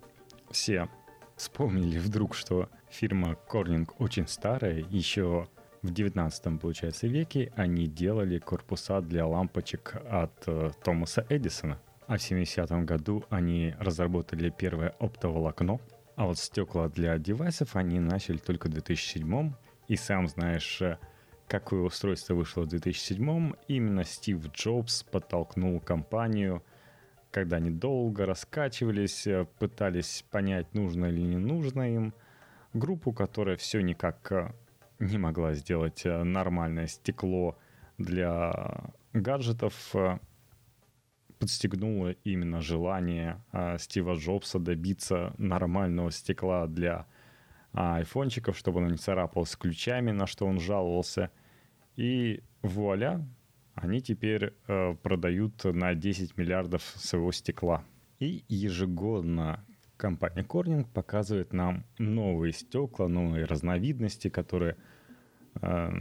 [0.52, 0.90] все
[1.38, 5.48] вспомнили вдруг, что фирма Corning очень старая, еще
[5.82, 11.80] в 19 получается, веке они делали корпуса для лампочек от э, Томаса Эдисона.
[12.08, 15.80] А в 70-м году они разработали первое оптоволокно,
[16.16, 19.54] а вот стекла для девайсов они начали только в 2007
[19.90, 21.00] и сам знаешь, э,
[21.50, 26.64] какое устройство вышло в 2007 именно Стив Джобс подтолкнул компанию,
[27.30, 32.14] когда они долго раскачивались, э, пытались понять, нужно или не нужно им,
[32.74, 34.54] группу, которая все никак э,
[35.00, 37.58] не могла сделать нормальное стекло
[37.98, 39.94] для гаджетов,
[41.40, 47.06] подстегнуло именно желание э, Стива Джобса добиться нормального стекла для
[47.74, 51.32] айфончиков, чтобы он не царапался ключами, на что он жаловался.
[51.96, 53.28] И вуаля,
[53.76, 57.84] они теперь э, продают на 10 миллиардов своего стекла.
[58.20, 59.64] И ежегодно
[59.98, 64.76] компания Corning показывает нам новые стекла, новые разновидности, которые
[65.62, 65.92] э,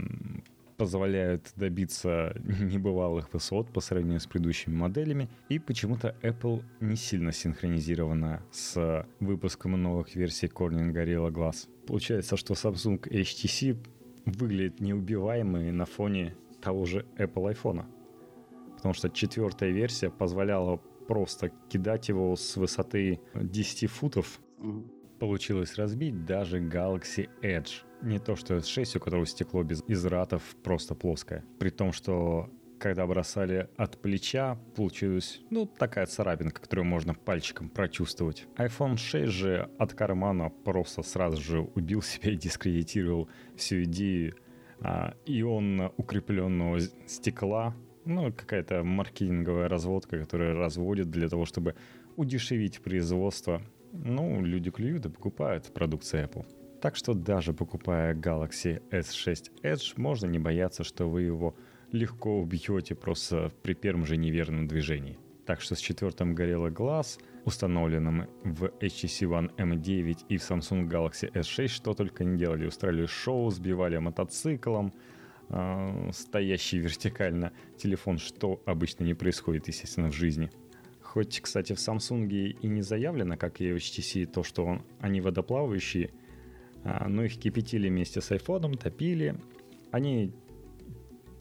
[0.77, 5.29] позволяют добиться небывалых высот по сравнению с предыдущими моделями.
[5.49, 11.67] И почему-то Apple не сильно синхронизирована с выпуском новых версий Corning Gorilla Glass.
[11.87, 13.77] Получается, что Samsung HTC
[14.25, 17.85] выглядит неубиваемый на фоне того же Apple iPhone.
[18.75, 24.39] Потому что четвертая версия позволяла просто кидать его с высоты 10 футов.
[25.19, 27.86] Получилось разбить даже Galaxy Edge.
[28.01, 31.43] Не то что S6, у которого стекло без изратов просто плоское.
[31.59, 38.45] При том, что когда бросали от плеча, получилась, ну, такая царапинка, которую можно пальчиком прочувствовать.
[38.55, 44.35] iPhone 6 же от кармана просто сразу же убил себя и дискредитировал всю идею
[44.79, 51.75] а, ион укрепленного стекла, ну, какая-то маркетинговая разводка, которая разводит для того, чтобы
[52.15, 53.61] удешевить производство.
[53.91, 56.45] Ну, люди клюют и покупают продукцию Apple.
[56.81, 61.55] Так что даже покупая Galaxy S6 Edge, можно не бояться, что вы его
[61.91, 65.17] легко убьете просто при первом же неверном движении.
[65.45, 71.31] Так что с четвертым Gorilla Glass, установленным в HTC One M9 и в Samsung Galaxy
[71.31, 72.67] S6, что только не делали.
[72.67, 74.93] Устраивали шоу, сбивали мотоциклом,
[75.49, 80.51] э, стоящий вертикально телефон, что обычно не происходит, естественно, в жизни.
[81.01, 85.21] Хоть, кстати, в Samsung и не заявлено, как и в HTC, то, что он, они
[85.21, 86.11] водоплавающие,
[86.87, 89.35] э, но их кипятили вместе с iPhone, топили.
[89.91, 90.33] Они,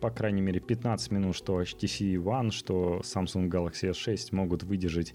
[0.00, 5.14] по крайней мере, 15 минут, что HTC One, что Samsung Galaxy S6 могут выдержать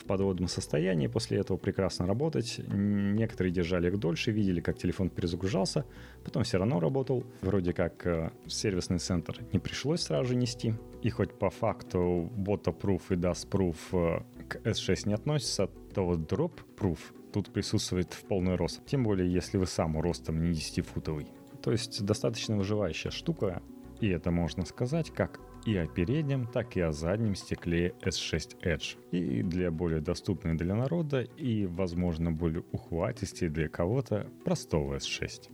[0.00, 2.60] в подводном состоянии, после этого прекрасно работать.
[2.68, 5.84] Некоторые держали их дольше, видели, как телефон перезагружался,
[6.24, 7.24] потом все равно работал.
[7.42, 10.74] Вроде как э, сервисный центр не пришлось сразу же нести.
[11.02, 16.98] И хоть по факту Waterproof и Dustproof э, к S6 не относятся, то вот Drop-Proof
[17.32, 18.84] тут присутствует в полный рост.
[18.86, 21.28] Тем более, если вы сам ростом не 10-футовый.
[21.62, 23.62] То есть достаточно выживающая штука,
[24.00, 28.96] и это можно сказать как и о переднем, так и о заднем стекле S6 Edge.
[29.10, 35.50] И для более доступной для народа и, возможно, более ухватистей для кого-то простого S6.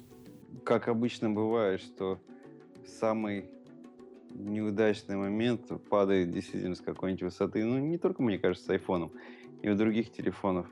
[0.65, 2.21] Как обычно бывает, что
[2.87, 3.47] самый
[4.33, 7.65] неудачный момент падает действительно с какой-нибудь высоты.
[7.65, 9.13] Ну, не только, мне кажется, с айфоном,
[9.63, 10.67] и у других телефонов.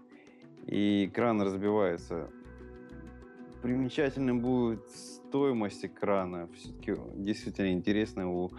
[0.67, 2.31] И экран разбивается.
[3.63, 6.49] Примечательным будет стоимость экрана.
[6.55, 8.51] Все-таки действительно интересно у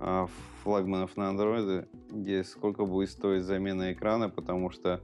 [0.00, 0.26] а,
[0.62, 5.00] флагманов на Android, где сколько будет стоить замена экрана, потому что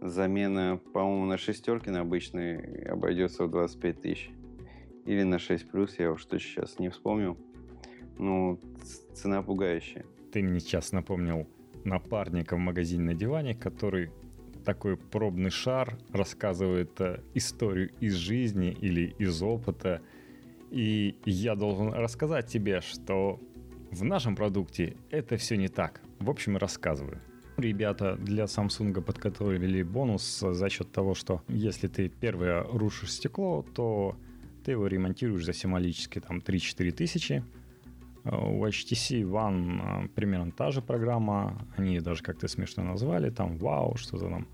[0.00, 4.30] замена, по-моему, на шестерке на обычной обойдется в 25 тысяч.
[5.06, 7.36] Или на 6 плюс, я уж точно сейчас не вспомнил.
[8.18, 8.58] Ну,
[9.12, 10.04] цена пугающая.
[10.32, 11.46] Ты мне сейчас напомнил
[11.84, 14.10] напарника в магазине на диване, который
[14.64, 20.00] такой пробный шар, рассказывает э, историю из жизни или из опыта.
[20.70, 23.40] И я должен рассказать тебе, что
[23.90, 26.00] в нашем продукте это все не так.
[26.18, 27.20] В общем, рассказываю.
[27.56, 34.16] Ребята для Samsung подготовили бонус за счет того, что если ты первое рушишь стекло, то
[34.64, 37.44] ты его ремонтируешь за символически там 3-4 тысячи.
[38.24, 41.66] У HTC One а, примерно та же программа.
[41.76, 43.30] Они даже как-то смешно назвали.
[43.30, 44.48] Там вау, что-то там.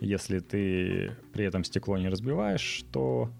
[0.00, 3.30] Если ты при этом стекло не разбиваешь, то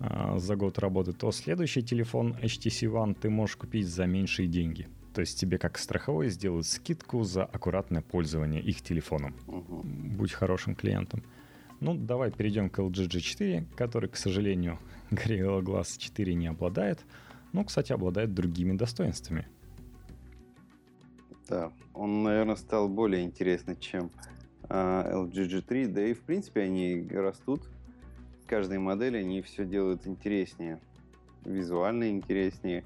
[0.00, 4.86] э, за год работы, то следующий телефон HTC One ты можешь купить за меньшие деньги.
[5.14, 9.34] То есть тебе как страховой сделают скидку за аккуратное пользование их телефоном.
[9.46, 9.82] Угу.
[10.18, 11.22] Будь хорошим клиентом.
[11.80, 14.78] Ну, давай перейдем к LG G4, который, к сожалению,
[15.10, 16.98] Gorilla Glass 4 не обладает,
[17.52, 19.46] но, кстати, обладает другими достоинствами.
[21.48, 24.10] Да, он, наверное, стал более интересный, чем
[24.68, 27.62] а, LG G3, да и, в принципе, они растут.
[28.46, 30.80] Каждой модели они все делают интереснее,
[31.44, 32.84] визуально интереснее,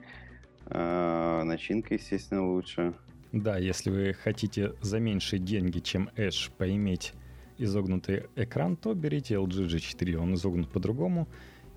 [0.66, 2.94] а, начинка, естественно, лучше.
[3.32, 7.14] Да, если вы хотите за меньшие деньги, чем Edge, поиметь
[7.58, 10.16] изогнутый экран, то берите LG G4.
[10.16, 11.28] Он изогнут по-другому.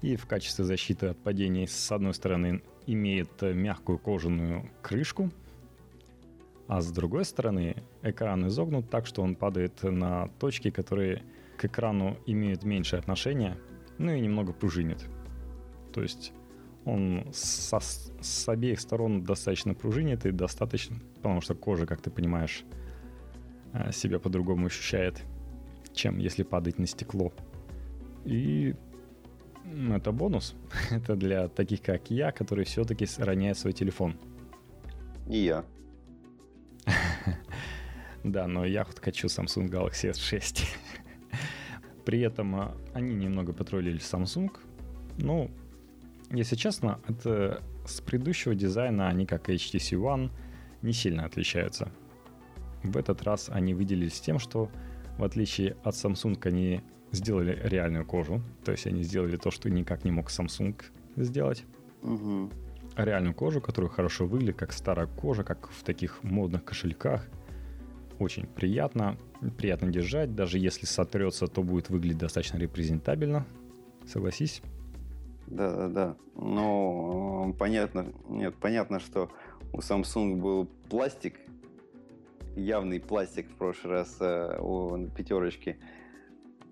[0.02, 5.32] И в качестве защиты от падений с одной стороны имеет мягкую кожаную крышку,
[6.68, 11.24] а с другой стороны экран изогнут так, что он падает на точки, которые
[11.58, 13.58] к экрану имеют меньшее отношение,
[13.98, 15.06] ну и немного пружинит.
[15.94, 16.34] То есть
[16.86, 22.64] он со, с обеих сторон достаточно пружинит и достаточно, потому что кожа, как ты понимаешь,
[23.74, 25.24] э, себя по-другому ощущает,
[25.94, 27.32] чем если падать на стекло.
[28.24, 28.76] И
[29.96, 30.56] это бонус.
[30.92, 34.16] это для таких, как я, которые все-таки роняют свой телефон.
[35.28, 35.66] И я.
[38.24, 40.66] да, но я вот хочу Samsung Galaxy S6.
[42.06, 44.52] При этом а, они немного потроллили Samsung.
[45.18, 45.50] Ну,
[46.32, 50.32] если честно, это с предыдущего дизайна они, как HTC One,
[50.82, 51.92] не сильно отличаются.
[52.84, 54.70] В этот раз они выделились тем, что
[55.18, 56.82] в отличие от Samsung они
[57.16, 58.42] сделали реальную кожу.
[58.64, 60.76] То есть они сделали то, что никак не мог Samsung
[61.16, 61.66] сделать.
[62.04, 62.50] Угу.
[62.98, 67.28] Реальную кожу, которая хорошо выглядит, как старая кожа, как в таких модных кошельках.
[68.20, 69.18] Очень приятно.
[69.58, 70.36] Приятно держать.
[70.36, 73.46] Даже если сотрется, то будет выглядеть достаточно репрезентабельно.
[74.08, 74.62] Согласись?
[75.48, 76.16] Да, да, да.
[76.36, 79.30] Ну, понятно, нет, понятно, что
[79.74, 81.40] у Samsung был пластик,
[82.56, 85.78] явный пластик в прошлый раз э, у пятерочки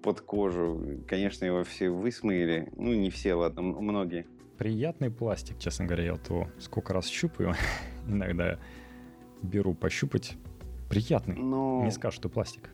[0.04, 1.00] под кожу.
[1.08, 2.70] Конечно, его все высмыли.
[2.76, 4.28] Ну, не все, ладно, многие.
[4.58, 6.04] Приятный пластик, честно говоря.
[6.04, 7.56] Я вот его сколько раз щупаю.
[8.08, 8.60] Иногда
[9.42, 10.36] беру пощупать.
[10.89, 11.38] Приятный.
[11.38, 11.84] Но...
[11.84, 12.70] Не скажешь, что пластик.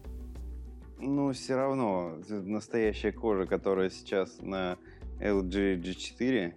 [0.99, 2.17] Ну, все равно.
[2.27, 4.77] Настоящая кожа, которая сейчас на
[5.19, 6.53] LG G4,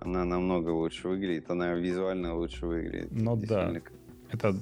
[0.00, 3.12] она намного лучше выглядит, она визуально лучше выглядит.
[3.12, 3.72] Ну да,
[4.30, 4.56] это...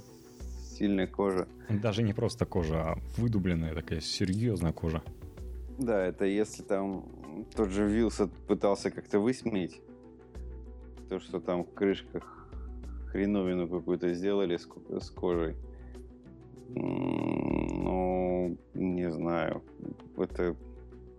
[0.80, 1.46] Сильная кожа.
[1.68, 5.02] Даже не просто кожа, а выдубленная такая серьезная кожа.
[5.78, 7.04] Да, это если там
[7.54, 9.78] тот же Вилсот пытался как-то высмеять,
[11.10, 12.48] то, что там в крышках
[13.08, 14.66] хреновину какую-то сделали с,
[15.04, 15.54] с кожей.
[16.74, 19.62] Ну, не знаю.
[20.16, 20.56] Это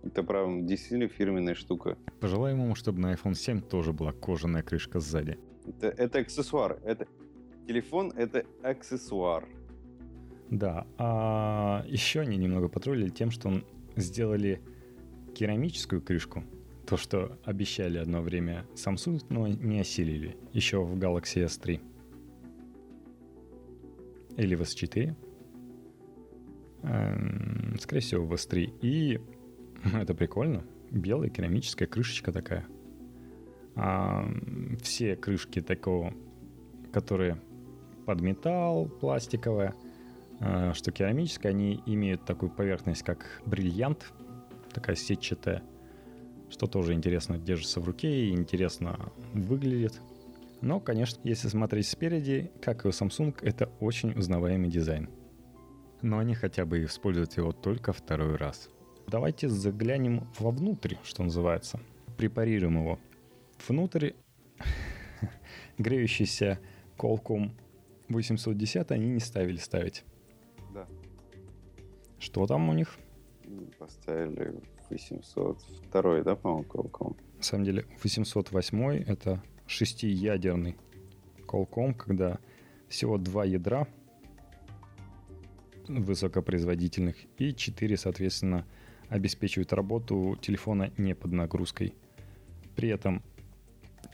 [0.02, 1.96] это, правда, действительно фирменная штука.
[2.18, 5.38] Пожелаем ему, чтобы на iPhone 7 тоже была кожаная крышка сзади.
[5.68, 6.80] Это, это аксессуар.
[6.82, 7.06] Это
[7.66, 9.48] телефон— это аксессуар.
[10.50, 13.64] Да, а еще они немного потроллили тем, что он
[13.96, 14.60] сделали
[15.34, 16.44] керамическую крышку.
[16.86, 20.36] То, что обещали одно время Samsung, но не осилили.
[20.52, 21.80] Еще в Galaxy S3.
[24.36, 25.14] Или в S4.
[26.82, 28.78] Эм, скорее всего, в S3.
[28.82, 29.20] И
[29.94, 30.64] Это прикольно.
[30.90, 32.66] Белая керамическая крышечка такая.
[33.74, 34.28] А,
[34.82, 36.12] все крышки такого,
[36.92, 37.40] которые
[38.04, 39.74] под металл, пластиковая,
[40.40, 44.12] а, что керамическая, они имеют такую поверхность, как бриллиант,
[44.72, 45.62] такая сетчатая,
[46.50, 50.00] что тоже интересно держится в руке и интересно выглядит.
[50.60, 55.08] Но, конечно, если смотреть спереди, как и у Samsung, это очень узнаваемый дизайн.
[56.02, 58.68] Но они хотя бы используют его только второй раз–
[59.06, 61.80] Давайте заглянем вовнутрь, что называется.
[62.16, 62.98] Препарируем его.
[63.66, 64.12] Внутрь
[65.78, 66.58] греющийся
[66.96, 67.50] Qualcomm
[68.12, 70.04] 810 они не ставили ставить.
[70.74, 70.86] Да.
[72.18, 72.98] Что там у них?
[73.78, 74.54] Поставили
[74.90, 77.16] 802, да, по-моему, Qualcomm?
[77.38, 80.76] На самом деле 808 это шестиядерный
[81.46, 82.38] Qualcomm, когда
[82.88, 83.88] всего два ядра
[85.88, 88.66] высокопроизводительных, и 4, соответственно,
[89.08, 91.94] обеспечивают работу телефона не под нагрузкой.
[92.76, 93.22] При этом,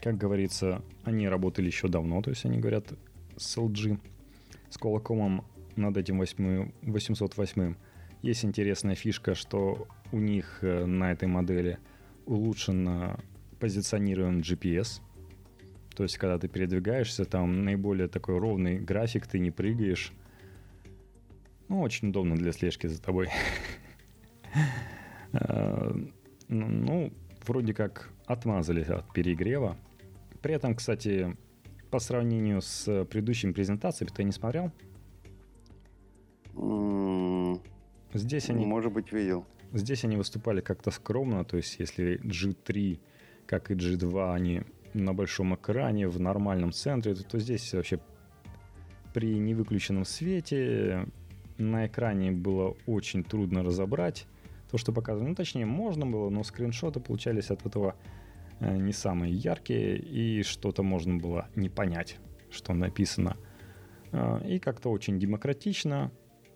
[0.01, 2.93] как говорится, они работали еще давно, то есть они говорят
[3.39, 3.99] с LG,
[4.69, 5.43] с Qualcomm
[5.75, 7.75] над этим 8, 808.
[8.21, 11.79] Есть интересная фишка, что у них э, на этой модели
[12.25, 13.17] улучшен
[13.59, 15.01] позиционирован GPS.
[15.95, 20.13] То есть, когда ты передвигаешься, там наиболее такой ровный график, ты не прыгаешь.
[21.67, 23.29] Ну, очень удобно для слежки за тобой.
[25.31, 25.93] Э,
[26.47, 27.13] ну,
[27.45, 29.77] вроде как отмазались от перегрева.
[30.41, 31.37] При этом, кстати,
[31.89, 34.71] по сравнению с предыдущими презентациями, ты не смотрел?
[38.13, 38.65] Здесь они...
[38.65, 39.45] Может быть, видел.
[39.71, 42.99] Здесь они выступали как-то скромно, то есть если G3,
[43.45, 44.63] как и G2, они
[44.93, 47.99] на большом экране, в нормальном центре, то, то здесь вообще
[49.13, 51.07] при невыключенном свете
[51.57, 54.25] на экране было очень трудно разобрать
[54.71, 55.29] то, что показывали.
[55.29, 58.18] Ну, точнее, можно было, но скриншоты получались от этого э,
[58.59, 62.17] не самые яркие, и что-то можно было не понять,
[62.51, 63.37] что написано.
[64.11, 66.11] Э, и как-то очень демократично,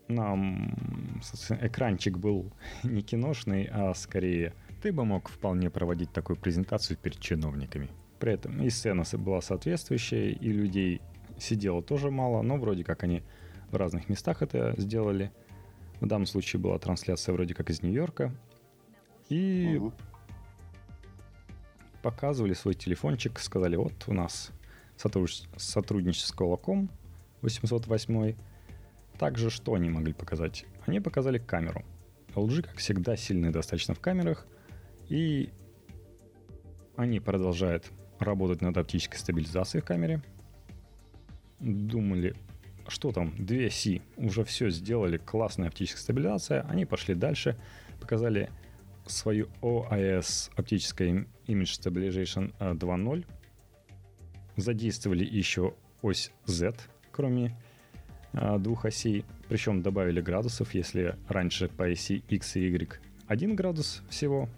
[0.07, 1.21] нам
[1.61, 2.51] экранчик был
[2.83, 7.89] не киношный, а скорее ты бы мог вполне проводить такую презентацию перед чиновниками.
[8.19, 11.01] При этом и сцена была соответствующая, и людей
[11.37, 13.23] сидело тоже мало, но вроде как они
[13.71, 15.31] в разных местах это сделали.
[15.99, 18.33] В данном случае была трансляция вроде как из Нью-Йорка.
[19.29, 19.93] И угу.
[22.03, 24.51] Показывали свой телефончик, сказали, вот у нас
[24.97, 26.91] сотрудничество с Колоком
[27.41, 28.35] 808
[29.17, 30.65] также что они могли показать?
[30.85, 31.83] Они показали камеру.
[32.35, 34.47] LG, как всегда, сильны достаточно в камерах,
[35.07, 35.51] и
[36.95, 40.21] они продолжают работать над оптической стабилизацией в камере.
[41.59, 42.35] Думали,
[42.87, 46.61] что там, 2C, уже все сделали, классная оптическая стабилизация.
[46.63, 47.57] Они пошли дальше,
[48.01, 48.49] показали
[49.05, 53.25] свою OIS оптическая Image Stabilization 2.0.
[54.55, 56.75] Задействовали еще ось Z,
[57.11, 57.57] кроме
[58.33, 59.25] а, двух осей.
[59.49, 64.49] Причем добавили градусов, если раньше по оси X и Y 1 градус всего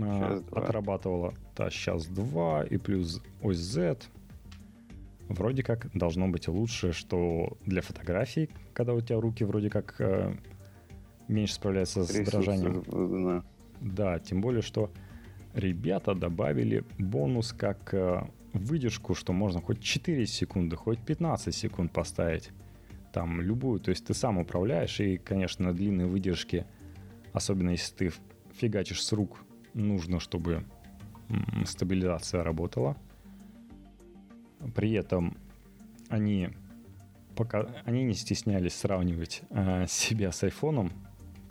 [0.00, 3.98] а, отрабатывала, то сейчас 2 и плюс ось Z.
[5.28, 10.34] Вроде как должно быть лучше, что для фотографий, когда у тебя руки вроде как э,
[11.28, 12.82] меньше справляются с дрожанием.
[12.86, 13.44] Да.
[13.80, 14.90] да, тем более, что
[15.54, 18.22] ребята добавили бонус как э,
[18.52, 22.50] выдержку, что можно хоть 4 секунды, хоть 15 секунд поставить.
[23.12, 26.66] Там любую, то есть ты сам управляешь, и, конечно, на длинной выдержке,
[27.32, 28.12] особенно если ты
[28.52, 29.38] фигачишь с рук,
[29.72, 30.64] нужно, чтобы
[31.64, 32.96] стабилизация работала.
[34.74, 35.36] При этом
[36.08, 36.50] они
[37.34, 40.92] пока они не стеснялись сравнивать э, себя с айфоном,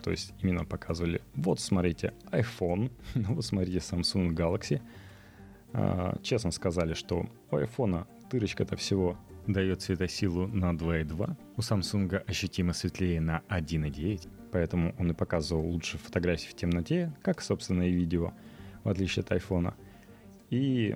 [0.04, 4.82] то есть именно показывали, вот смотрите iPhone, вот смотрите Samsung Galaxy,
[5.72, 12.74] а, честно сказали, что у айфона дырочка-то всего дает светосилу на 2.2, у Samsung ощутимо
[12.74, 18.34] светлее на 1.9, поэтому он и показывал лучше фотографии в темноте, как, собственно, и видео,
[18.84, 19.74] в отличие от айфона.
[20.50, 20.96] И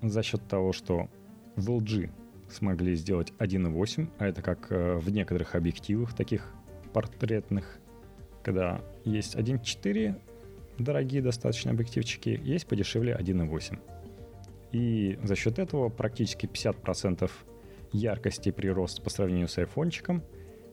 [0.00, 1.08] за счет того, что
[1.56, 2.10] в LG
[2.50, 6.52] смогли сделать 1.8, а это как э, в некоторых объективах таких
[6.92, 7.78] портретных,
[8.42, 10.20] когда есть 1.4
[10.78, 13.78] дорогие достаточно объективчики, есть подешевле 1.8.
[14.72, 17.30] И за счет этого практически 50%
[17.92, 20.22] яркости прирост по сравнению с айфончиком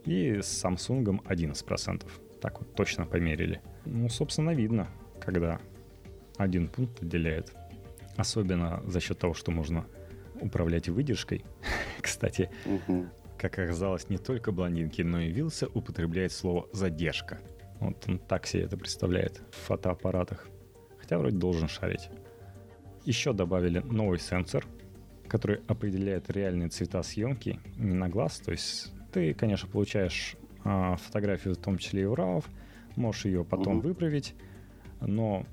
[0.05, 2.05] и с Samsung 11%.
[2.41, 3.61] Так вот точно померили.
[3.85, 4.87] Ну, собственно, видно,
[5.19, 5.59] когда
[6.37, 7.53] один пункт отделяет.
[8.15, 9.85] Особенно за счет того, что можно
[10.39, 11.43] управлять выдержкой.
[12.01, 13.07] Кстати, угу.
[13.37, 17.39] как оказалось, не только блондинки, но и Вилса употребляет слово «задержка».
[17.79, 20.47] Вот он так себе это представляет в фотоаппаратах.
[20.97, 22.09] Хотя вроде должен шарить.
[23.05, 24.65] Еще добавили новый сенсор,
[25.27, 28.39] который определяет реальные цвета съемки не на глаз.
[28.39, 32.43] То есть ты, конечно, получаешь а, фотографию, в том числе и в RAW,
[32.95, 33.87] можешь ее потом угу.
[33.87, 34.35] выправить,
[34.99, 35.45] но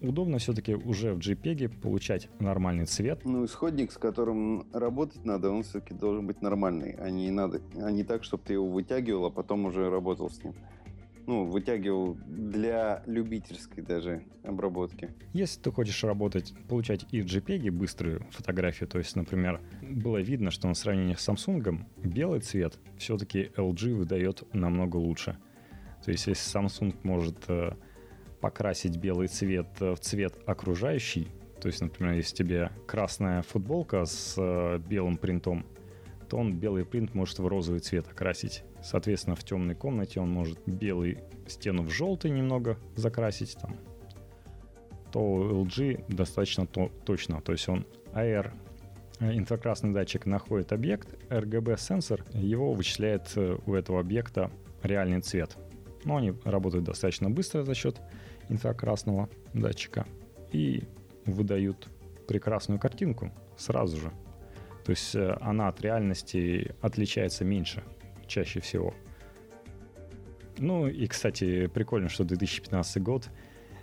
[0.00, 3.22] удобно все-таки уже в JPEG получать нормальный цвет.
[3.24, 7.90] Ну, исходник, с которым работать надо, он все-таки должен быть нормальный, а не, надо, а
[7.90, 10.54] не так, чтобы ты его вытягивал, а потом уже работал с ним
[11.26, 15.10] ну, вытягивал для любительской даже обработки.
[15.32, 20.68] Если ты хочешь работать, получать и JPEG быструю фотографию, то есть, например, было видно, что
[20.68, 25.36] на сравнении с Samsung белый цвет все-таки LG выдает намного лучше.
[26.04, 27.72] То есть, если Samsung может э,
[28.40, 31.28] покрасить белый цвет э, в цвет окружающий,
[31.60, 35.66] то есть, например, если тебе красная футболка с э, белым принтом,
[36.28, 38.64] то он белый принт может в розовый цвет окрасить.
[38.82, 43.76] Соответственно, в темной комнате он может белый стену в желтый немного закрасить, там,
[45.12, 47.40] то LG достаточно то, точно.
[47.40, 48.52] То есть он AR
[49.20, 54.50] э, инфракрасный датчик находит объект, RGB сенсор его вычисляет э, у этого объекта
[54.82, 55.56] реальный цвет.
[56.04, 58.00] Но они работают достаточно быстро за счет
[58.48, 60.06] инфракрасного датчика
[60.52, 60.84] и
[61.26, 61.88] выдают
[62.26, 64.12] прекрасную картинку сразу же.
[64.84, 67.82] То есть э, она от реальности отличается меньше,
[68.30, 68.94] чаще всего.
[70.58, 73.28] Ну и, кстати, прикольно, что 2015 год,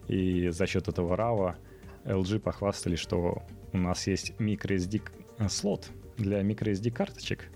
[0.07, 1.55] и за счет этого RAW
[2.05, 3.43] LG похвастали, что
[3.73, 5.01] у нас есть microSD
[5.49, 7.49] слот для microSD карточек.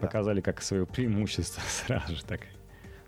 [0.00, 2.40] Показали как свое преимущество сразу же так.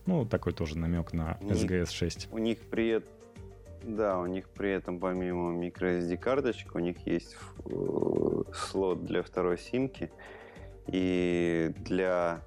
[0.07, 2.29] Ну, такой тоже намек на SGS 6.
[2.33, 3.03] У них при
[3.83, 9.59] да, у них при этом помимо microSD карточек, у них есть э, слот для второй
[9.59, 10.11] симки.
[10.87, 12.43] И для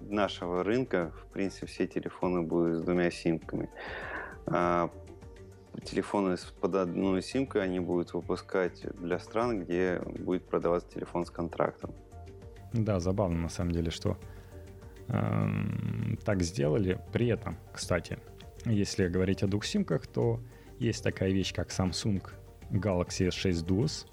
[0.00, 3.68] нашего рынка, в принципе, все телефоны будут с двумя симками.
[4.46, 4.90] А
[5.84, 11.92] телефоны под одной симкой они будут выпускать для стран, где будет продаваться телефон с контрактом.
[12.72, 14.16] Да, забавно на самом деле, что
[15.08, 15.46] э,
[16.24, 17.00] так сделали.
[17.12, 18.18] При этом, кстати,
[18.64, 20.40] если говорить о двух симках, то
[20.78, 22.22] есть такая вещь, как Samsung
[22.70, 24.06] Galaxy S6 Duos.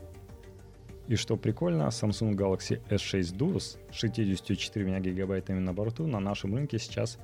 [1.07, 6.79] И что прикольно, Samsung Galaxy S6 Duos с 64 гигабайтами на борту на нашем рынке
[6.79, 7.17] сейчас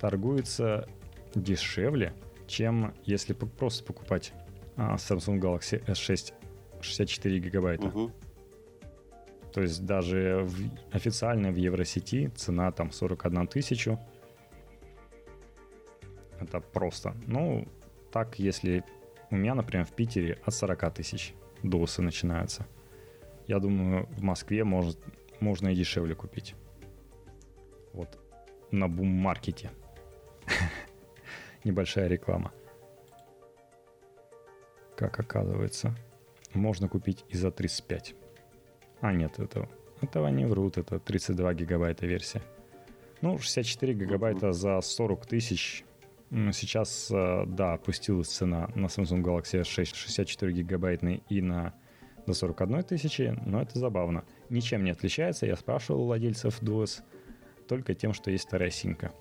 [0.00, 0.88] торгуется
[1.34, 2.14] дешевле,
[2.46, 4.32] чем если просто покупать
[4.76, 6.32] а, Samsung Galaxy S6
[6.80, 7.86] 64 гигабайта.
[7.86, 8.12] Угу.
[9.52, 13.98] То есть даже в, официально в Евросети цена там 41 тысячу.
[16.38, 17.14] Это просто.
[17.26, 17.66] Ну,
[18.12, 18.84] так, если
[19.30, 22.66] у меня, например, в Питере от 40 тысяч досы начинаются.
[23.46, 24.98] Я думаю, в Москве может,
[25.40, 26.54] можно и дешевле купить.
[27.92, 28.18] Вот
[28.70, 29.70] на бум-маркете.
[31.64, 32.52] Небольшая реклама.
[34.96, 35.94] Как оказывается,
[36.54, 38.14] можно купить и за 35.
[39.00, 39.68] А нет, это,
[40.00, 42.42] этого не врут, это 32 гигабайта версия.
[43.20, 45.84] Ну, 64 гигабайта за 40 тысяч
[46.30, 51.72] Сейчас, э, да, опустилась цена на Samsung Galaxy S6 64 гигабайтный и на
[52.26, 54.24] до 41 тысячи, но это забавно.
[54.50, 57.02] Ничем не отличается, я спрашивал у владельцев Duos,
[57.68, 59.12] только тем, что есть вторая симка.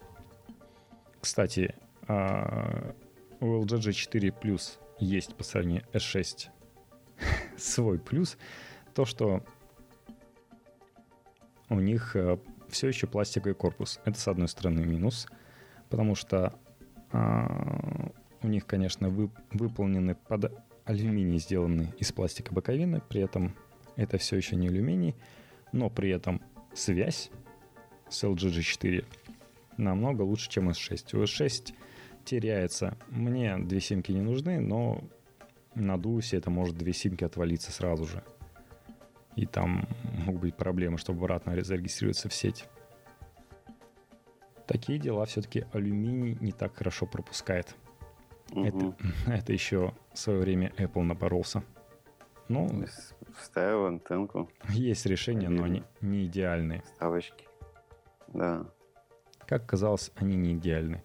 [1.21, 1.75] Кстати,
[2.07, 2.95] а,
[3.39, 6.47] у LG G4 Plus есть по сравнению S6
[7.57, 8.37] свой плюс,
[8.93, 9.43] то, что
[11.69, 12.37] у них э,
[12.69, 13.99] все еще пластиковый корпус.
[14.05, 15.27] Это, с одной стороны, минус,
[15.89, 16.53] потому что
[17.11, 20.51] а, у них, конечно, вы, выполнены под
[20.85, 23.55] алюминий, сделаны из пластика боковины, при этом
[23.95, 25.15] это все еще не алюминий,
[25.71, 26.41] но при этом
[26.73, 27.31] связь
[28.09, 29.05] с LG G4
[29.77, 31.17] намного лучше, чем S6.
[31.17, 31.73] У S6
[32.23, 32.97] теряется.
[33.09, 35.03] Мне две симки не нужны, но
[35.73, 38.23] на Дусе это может две симки отвалиться сразу же.
[39.35, 39.87] И там
[40.25, 42.65] могут быть проблемы, чтобы обратно зарегистрироваться в сеть
[44.65, 47.75] такие дела все-таки алюминий не так хорошо пропускает.
[48.51, 48.65] Угу.
[48.65, 48.95] Это,
[49.27, 51.63] это еще в свое время Apple напоролся.
[52.47, 52.85] Ну,
[53.39, 54.49] вставил антенку.
[54.69, 56.83] Есть решения, но они не идеальные.
[56.95, 57.47] Ставочки.
[58.27, 58.65] Да.
[59.47, 61.03] Как казалось, они не идеальны.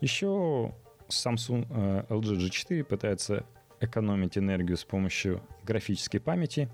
[0.00, 0.74] Еще
[1.08, 3.46] Samsung э, LG G4 пытается
[3.80, 6.68] экономить энергию с помощью графической памяти,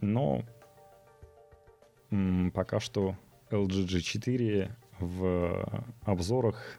[0.00, 0.42] но
[2.10, 3.16] м, пока что
[3.50, 6.78] LG G4 в обзорах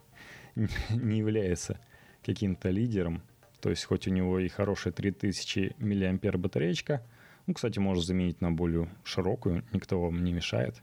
[0.90, 1.80] не является
[2.24, 3.22] каким-то лидером.
[3.62, 7.06] То есть хоть у него и хорошая 3000 мАh батареечка,
[7.48, 10.82] ну, кстати, можно заменить на более широкую, никто вам не мешает,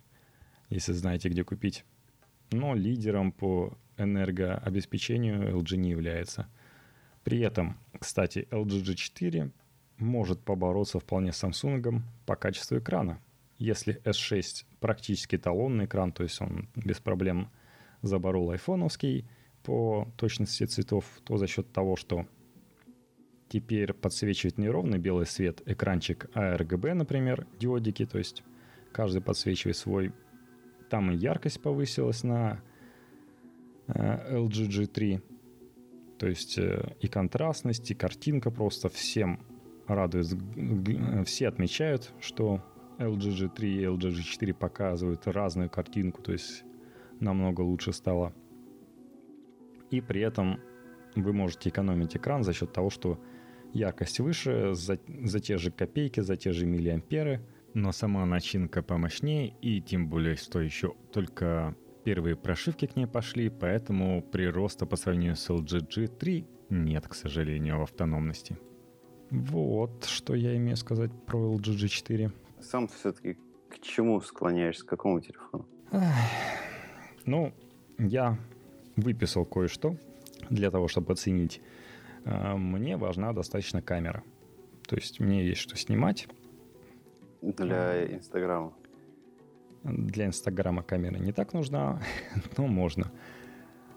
[0.71, 1.85] если знаете, где купить.
[2.51, 6.49] Но лидером по энергообеспечению LG не является.
[7.23, 9.51] При этом, кстати, LG G4
[9.99, 13.21] может побороться вполне с Samsung по качеству экрана.
[13.59, 17.51] Если S6 практически талонный экран, то есть он без проблем
[18.03, 19.27] заборол айфоновский
[19.65, 22.27] по точности цветов, то за счет того, что
[23.49, 28.43] теперь подсвечивает неровный белый свет экранчик ARGB, например, диодики, то есть
[28.93, 30.13] каждый подсвечивает свой.
[30.91, 32.61] Там и яркость повысилась на
[33.87, 35.23] э, LG G3,
[36.19, 39.41] то есть э, и контрастность, и картинка просто всем
[39.87, 40.27] радует.
[41.27, 42.63] Все отмечают, что
[42.99, 46.65] LG G3 и LG G4 показывают разную картинку, то есть
[47.21, 48.33] намного лучше стало.
[49.97, 50.61] И при этом
[51.15, 53.19] вы можете экономить экран за счет того, что
[53.73, 57.41] яркость выше, за, за те же копейки, за те же миллиамперы
[57.75, 63.49] но сама начинка помощнее, и тем более, что еще только первые прошивки к ней пошли,
[63.49, 68.57] поэтому прироста по сравнению с LG G3 нет, к сожалению, в автономности.
[69.31, 72.33] Вот, что я имею сказать про LG G4.
[72.61, 73.37] Сам все-таки
[73.69, 75.67] к чему склоняешься, к какому телефону?
[77.27, 77.53] Ну,
[77.99, 78.39] я
[78.97, 79.97] выписал кое-что
[80.51, 81.61] для того, чтобы оценить.
[82.25, 84.23] А, мне важна достаточно камера.
[84.87, 86.29] То есть мне есть что снимать.
[87.43, 88.73] Для Инстаграма.
[89.83, 92.01] Для Инстаграма камера не так нужна,
[92.57, 93.11] но можно.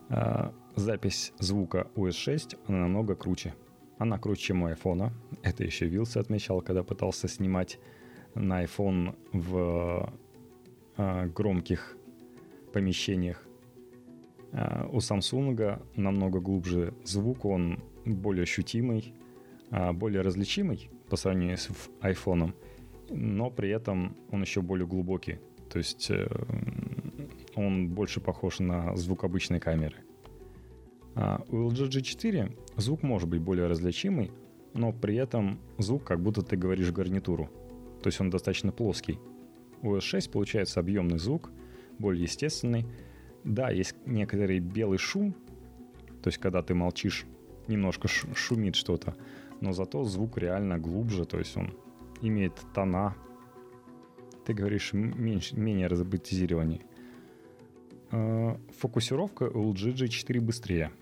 [0.09, 3.53] А, запись звука US 6 она намного круче.
[3.97, 5.11] Она круче, чем у айфона.
[5.41, 7.79] Это еще Вилс отмечал, когда пытался снимать
[8.35, 10.13] на iPhone в
[10.97, 11.97] э, громких
[12.73, 13.46] помещениях.
[14.51, 19.13] Э, у Samsung намного глубже звук, он более ощутимый,
[19.71, 21.69] э, более различимый по сравнению с
[22.01, 22.53] iPhone,
[23.09, 25.39] но при этом он еще более глубокий.
[25.69, 26.27] То есть э,
[27.55, 29.97] он больше похож на звук обычной камеры.
[31.49, 34.31] У LG G4 звук может быть более различимый,
[34.75, 37.49] но при этом звук как будто ты говоришь гарнитуру.
[38.03, 39.19] То есть он достаточно плоский.
[39.81, 41.51] У S6 получается объемный звук,
[41.97, 42.85] более естественный.
[43.43, 45.33] Да, есть некоторый белый шум,
[46.21, 47.25] то есть когда ты молчишь,
[47.67, 49.15] немножко шумит что-то,
[49.61, 51.73] но зато звук реально глубже, то есть он
[52.21, 53.15] имеет тона.
[54.45, 56.81] Ты говоришь меньше, менее разоботизирование.
[58.11, 60.91] А, фокусировка у LG G4 быстрее–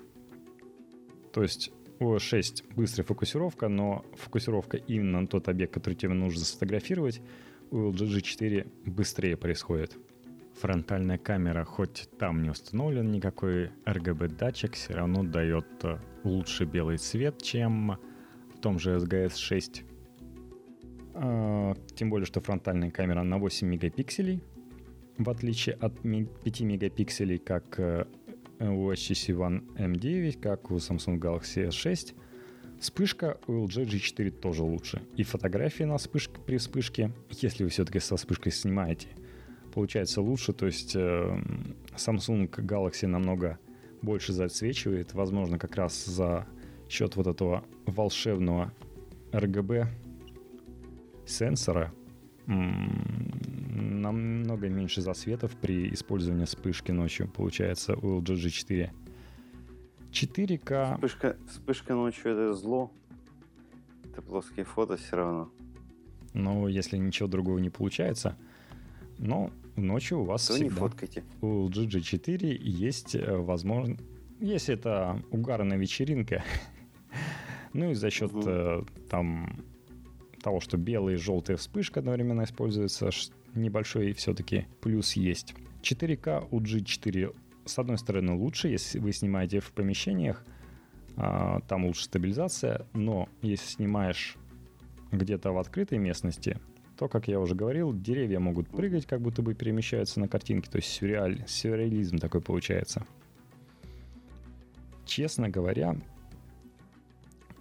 [1.36, 1.70] то есть
[2.00, 7.22] у 6 быстрая фокусировка, но фокусировка именно на тот объект, который тебе нужно сфотографировать,
[7.72, 9.98] у LG G4 быстрее происходит.
[10.60, 17.42] Фронтальная камера, хоть там не установлен никакой RGB-датчик, все равно дает э, лучше белый цвет,
[17.42, 17.98] чем
[18.54, 19.84] в том же SGS 6.
[21.16, 24.42] А, тем более, что фронтальная камера на 8 мегапикселей,
[25.18, 28.06] в отличие от 5 мегапикселей, как э,
[28.60, 32.14] у HTC One M9, как у Samsung Galaxy S6.
[32.80, 35.02] Вспышка у LG G4 тоже лучше.
[35.16, 39.08] И фотографии на вспышке, при вспышке, если вы все-таки со вспышкой снимаете,
[39.76, 40.54] получается лучше.
[40.54, 41.42] То есть э,
[41.96, 43.60] Samsung Galaxy намного
[44.02, 46.48] больше засвечивает, возможно, как раз за
[46.90, 48.74] счет вот этого волшебного
[49.32, 49.88] RGB
[51.26, 51.94] сенсора,
[53.76, 58.92] намного меньше засветов при использовании вспышки ночью, получается, у LG G4.
[60.12, 60.94] 4К...
[60.96, 62.92] Вспышка, вспышка ночью— это зло.
[64.06, 65.50] Это плоские фото все равно.
[66.34, 68.38] Но если ничего другого не получается,
[69.18, 70.70] но ночью у вас То всегда...
[70.70, 71.24] не фоткайте.
[71.42, 73.98] У LG G4 есть э, возможно...
[74.40, 76.44] Если это угарная вечеринка,
[77.74, 78.86] ну и за счет угу.
[79.10, 79.64] там
[80.42, 83.10] того, что белая и желтая вспышка одновременно используется,
[83.56, 85.56] небольшой все-таки плюс есть.
[85.82, 90.44] 4К у G4 с одной стороны лучше, если вы снимаете в помещениях,
[91.18, 94.36] а, там лучше стабилизация, но если снимаешь
[95.12, 96.60] где-то в открытой местности,
[96.98, 100.78] то, как я уже говорил, деревья могут прыгать, как будто бы перемещаются на картинке, то
[100.78, 103.06] есть сюрреаль, сюрреализм такой получается.
[105.06, 105.96] Честно говоря,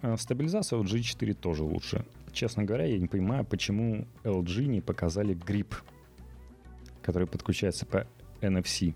[0.01, 2.05] э, стабилизация у G4 тоже лучше
[2.35, 5.75] честно говоря, я не понимаю, почему LG не показали грипп,
[7.01, 8.05] который подключается по
[8.41, 8.93] NFC.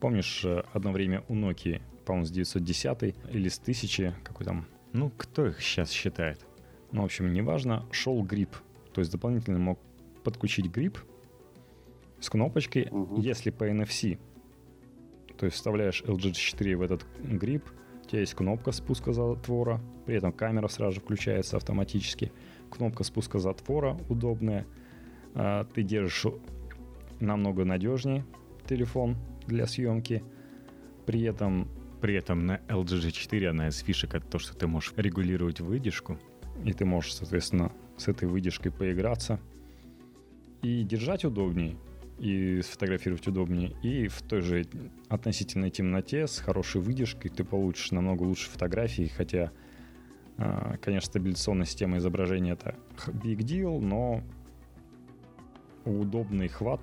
[0.00, 5.12] Помнишь, э, одно время у Nokia, по-моему, с 910 или с 1000, какой там, ну,
[5.16, 6.44] кто их сейчас считает?
[6.90, 8.56] Ну, в общем, неважно, шел грипп.
[8.92, 9.78] То есть дополнительно мог
[10.24, 10.98] подключить грипп
[12.20, 13.20] с кнопочкой, угу.
[13.20, 14.18] если по NFC.
[15.38, 17.64] То есть вставляешь LG 4 в этот грипп,
[18.04, 22.32] у тебя есть кнопка спуска затвора, при этом камера сразу же включается автоматически
[22.70, 24.66] кнопка спуска затвора удобная.
[25.34, 26.26] А, ты держишь
[27.20, 28.24] намного надежнее
[28.68, 29.16] телефон
[29.46, 30.22] для съемки.
[31.06, 31.68] При этом,
[32.00, 36.18] при этом на LG G4 одна из фишек это то, что ты можешь регулировать выдержку.
[36.64, 39.38] И ты можешь, соответственно, с этой выдержкой поиграться.
[40.62, 41.76] И держать удобнее,
[42.18, 43.74] и сфотографировать удобнее.
[43.82, 44.66] И в той же
[45.08, 49.52] относительной темноте с хорошей выдержкой ты получишь намного лучше фотографии, хотя
[50.42, 52.74] а, конечно, стабилизационная система изображения это
[53.08, 54.22] big deal, но
[55.84, 56.82] удобный хват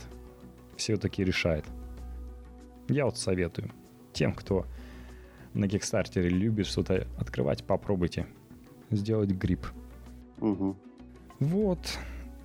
[0.76, 1.66] все-таки решает.
[2.88, 3.72] Я вот советую
[4.14, 4.66] тем, кто
[5.54, 8.28] на Kickstarter любит что-то открывать, попробуйте
[8.92, 9.66] сделать грипп.
[10.40, 10.78] Угу.
[11.40, 11.80] Вот.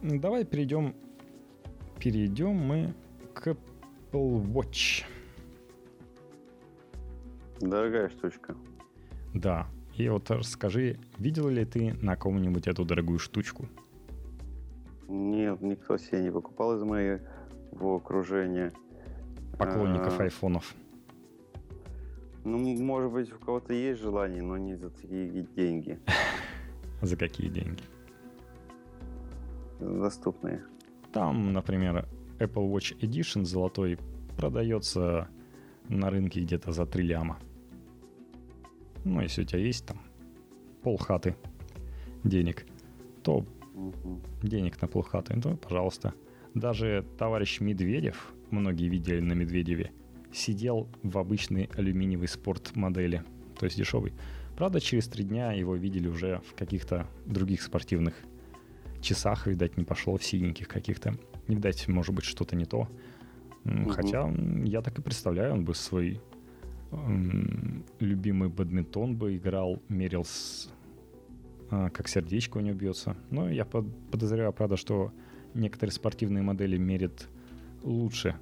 [0.03, 0.95] Давай перейдем.
[1.99, 2.95] Перейдем мы
[3.35, 5.05] к Apple Watch.
[7.61, 8.57] Дорогая штучка.
[9.97, 13.69] И вот расскажи, видел ли ты на ком-нибудь эту дорогую штучку?
[15.09, 18.73] Нет, никто себе не покупал из моего окружения.
[19.59, 20.75] Поклонников а, айфонов.
[22.45, 25.99] Ну, может быть, у кого-то есть желание, но не за такие деньги.
[27.03, 27.83] За какие деньги?
[29.83, 30.65] Доступные.
[31.13, 32.09] Там, например,
[32.39, 33.99] Apple Watch Edition золотой
[34.37, 35.29] продается
[35.89, 37.39] на рынке где-то за 3 ляма.
[39.05, 40.01] Ну, если у тебя есть там
[40.83, 41.37] полхаты
[42.25, 42.67] денег,
[43.23, 44.21] то угу.
[44.43, 46.15] денег на полхаты, то, пожалуйста.
[46.55, 49.93] Даже товарищ Медведев, многие видели на Медведеве,
[50.33, 53.25] сидел в обычной алюминиевой спорт-модели,
[53.59, 54.13] то есть дешевый.
[54.57, 58.15] Правда, через три дня его видели уже в каких-то других спортивных
[59.03, 61.15] часах, видать, не пошло в синеньких каких-то.
[61.49, 62.89] Видать, может быть, что-то не то.
[63.65, 63.91] Угу.
[63.91, 64.33] Хотя
[64.65, 66.21] я так и представляю, он бы свой
[66.91, 70.71] эм, любимый бадминтон бы играл, мерил с,
[71.71, 73.17] э, как сердечко у него бьется.
[73.31, 75.13] Но я под, подозреваю, правда, что
[75.55, 77.29] некоторые спортивные модели мерят
[77.83, 78.37] лучше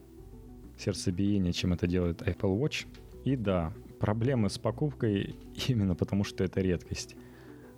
[0.79, 2.87] сердцебиение, чем это делает Apple Watch.
[3.25, 5.37] И да, проблемы с покупкой
[5.69, 7.17] именно потому, что это редкость.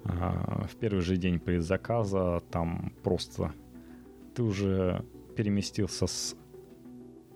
[0.05, 3.53] В первый же день предзаказа там просто
[4.35, 5.05] ты уже
[5.37, 6.37] переместился с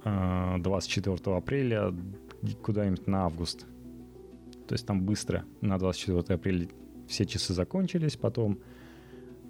[0.04, 1.94] 24 а, апреля
[2.62, 3.66] куда-нибудь на август.
[4.66, 6.68] То есть там быстро на 24 апреля
[7.06, 8.58] все часы закончились, потом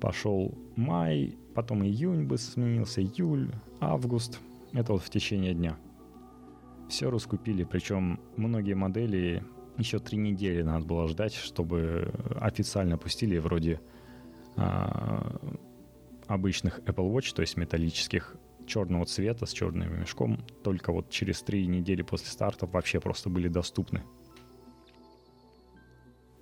[0.01, 3.51] пошел май, потом июнь бы сменился, июль,
[3.81, 4.39] август.
[4.73, 5.77] Это вот в течение дня.
[6.89, 9.43] Все раскупили, причем многие модели
[9.79, 13.81] еще три недели надо было ждать, чтобы официально пустили вроде
[14.57, 15.37] а,
[16.27, 21.67] обычных Apple Watch, то есть металлических, черного цвета с черным мешком, только вот через три
[21.67, 24.03] недели после старта вообще просто были доступны.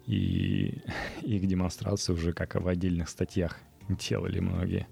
[0.07, 0.80] И
[1.22, 3.59] их демонстрации уже как в отдельных статьях
[3.89, 4.87] делали многие.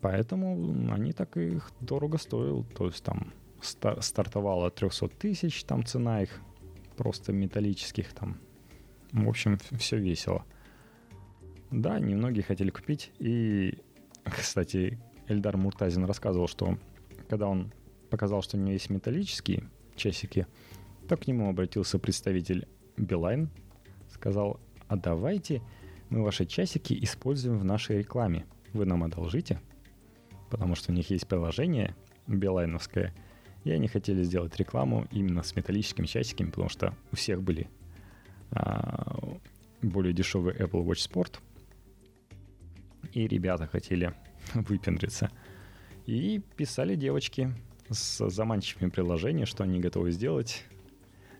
[0.00, 2.64] Поэтому они так их дорого стоил.
[2.64, 3.32] То есть там
[3.64, 6.40] стар- стартовало от 300 тысяч, там цена их
[6.96, 8.38] просто металлических там.
[9.12, 10.44] В общем, все весело.
[11.70, 13.12] Да, немногие хотели купить.
[13.18, 13.78] И,
[14.24, 14.98] кстати,
[15.28, 16.78] Эльдар Муртазин рассказывал, что
[17.28, 17.72] когда он
[18.10, 20.46] показал, что у него есть металлические часики,
[21.08, 23.50] то к нему обратился представитель Билайн,
[24.12, 25.62] сказал, а давайте
[26.10, 28.46] мы ваши часики используем в нашей рекламе.
[28.72, 29.60] Вы нам одолжите?
[30.50, 31.96] Потому что у них есть приложение
[32.26, 33.14] билайновское,
[33.64, 37.68] и они хотели сделать рекламу именно с металлическими часиками, потому что у всех были
[38.50, 39.18] а,
[39.82, 41.38] более дешевый Apple Watch Sport,
[43.12, 44.14] и ребята хотели
[44.54, 45.30] выпендриться.
[46.06, 47.50] И писали девочки
[47.88, 50.64] с заманчивыми приложениями, что они готовы сделать,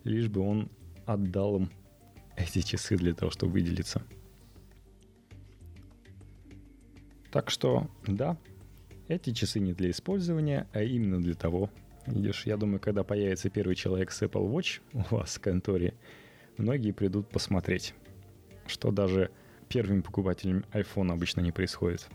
[0.05, 0.70] лишь бы он
[1.05, 1.70] отдал им
[2.37, 4.03] эти часы для того, чтобы выделиться.
[7.31, 8.39] Так что, да,
[9.09, 11.68] эти часы не для использования, а именно для того,
[12.07, 15.94] видишь, я думаю, когда появится первый человек с Apple Watch у вас в конторе,
[16.57, 17.94] многие придут посмотреть,
[18.66, 19.30] что даже
[19.68, 22.07] первым покупателем iPhone обычно не происходит.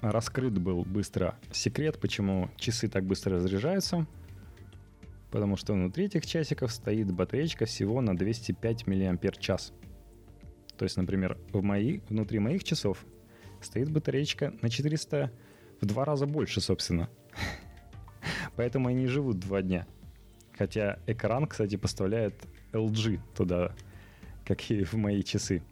[0.00, 4.06] Раскрыт был быстро секрет, почему часы так быстро разряжаются,
[5.30, 9.70] потому что внутри этих часиков стоит батареечка всего на 205 мАч.
[10.76, 13.04] То есть, например, в мои, внутри моих часов
[13.62, 15.32] стоит батареечка на 400
[15.80, 17.08] в два раза больше, собственно.
[18.56, 19.86] Поэтому они живут два дня.
[20.56, 22.34] Хотя экран, кстати, поставляет
[22.72, 23.72] LG туда,
[24.44, 25.62] как и в мои часы.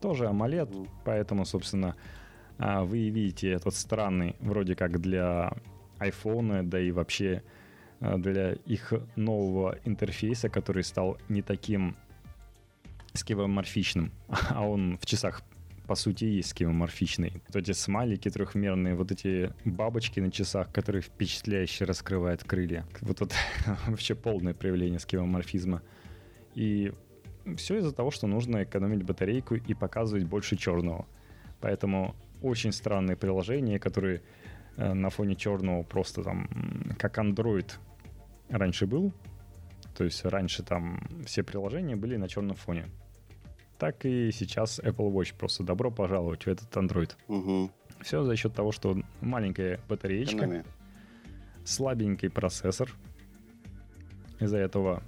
[0.00, 1.96] Тоже AMOLED, поэтому, собственно,
[2.58, 5.52] а, вы видите этот странный, вроде как для
[5.98, 7.42] iPhone, да и вообще
[8.00, 11.96] а, для их нового интерфейса, который стал не таким
[13.14, 14.12] скевоморфичным,
[14.50, 15.42] а он в часах
[15.88, 17.42] по сути, есть скемоморфичный.
[17.46, 22.84] Вот эти смайлики трехмерные, вот эти бабочки на часах, которые впечатляюще раскрывают крылья.
[23.00, 23.34] Вот это
[23.86, 25.80] вообще полное проявление скемоморфизма.
[26.54, 26.92] И
[27.56, 31.06] все из-за того, что нужно экономить батарейку и показывать больше черного.
[31.62, 34.20] Поэтому очень странные приложения, которые
[34.76, 36.50] э, на фоне черного просто там,
[36.98, 37.72] как Android
[38.50, 39.14] раньше был.
[39.96, 42.90] То есть раньше там все приложения были на черном фоне
[43.78, 45.34] так и сейчас Apple Watch.
[45.36, 47.12] Просто добро пожаловать в этот Android.
[47.28, 47.70] Угу.
[48.00, 50.64] Все за счет того, что маленькая батареечка, Экономия.
[51.64, 52.92] слабенький процессор.
[54.40, 55.02] Из-за этого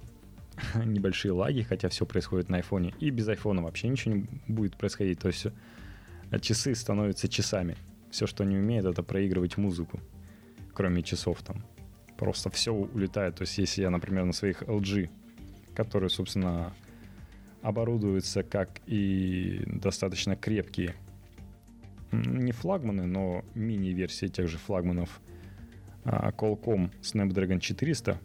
[0.85, 2.93] небольшие лаги, хотя все происходит на айфоне.
[2.99, 5.19] И без айфона вообще ничего не будет происходить.
[5.19, 7.77] То есть э, часы становятся часами.
[8.09, 9.99] Все, что они умеют, это проигрывать музыку.
[10.73, 11.63] Кроме часов там.
[12.17, 13.35] Просто все улетает.
[13.35, 15.09] То есть если я, например, на своих LG,
[15.73, 16.73] которые, собственно,
[17.61, 20.95] оборудуются как и достаточно крепкие
[22.11, 25.21] не флагманы, но мини-версии тех же флагманов
[26.03, 28.19] а, Qualcomm Snapdragon 400.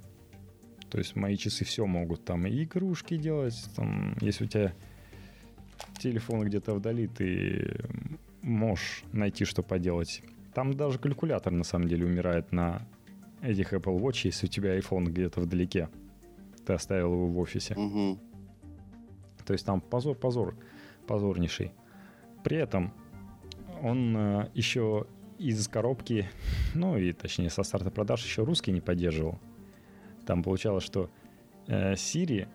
[0.91, 3.57] То есть мои часы все могут там и игрушки делать.
[3.75, 4.73] Там, если у тебя
[5.99, 7.77] телефон где-то вдали, ты
[8.43, 10.23] можешь найти, что поделать.
[10.55, 12.87] Там даже калькулятор на самом деле умирает на
[13.43, 15.89] этих Apple Watch, если у тебя iPhone где-то вдалеке.
[16.65, 17.75] Ты оставил его в офисе.
[17.75, 18.19] Угу.
[19.47, 20.57] То есть там позор, позор,
[21.07, 21.73] позорнейший.
[22.45, 22.93] При этом
[23.83, 25.07] он э, еще
[25.39, 26.29] из коробки,
[26.75, 29.39] ну и точнее со старта продаж еще русский не поддерживал.
[30.27, 31.11] Там получалось, что
[31.69, 32.49] э, Siri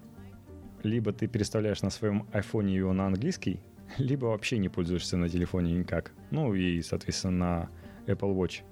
[0.83, 3.61] либо ты переставляешь на своем айфоне его на английский,
[3.97, 6.11] либо вообще не пользуешься на телефоне никак.
[6.31, 7.69] Ну и, соответственно,
[8.05, 8.63] на Apple Watch.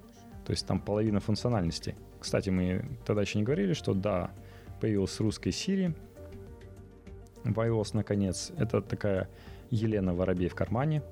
[0.44, 1.94] То есть там половина функциональности.
[2.18, 4.30] Кстати, мы тогда еще не говорили, что да,
[4.80, 5.94] появилась русская Siri
[7.44, 8.52] в iOS наконец.
[8.56, 9.28] Это такая
[9.70, 11.02] Елена Воробей в кармане.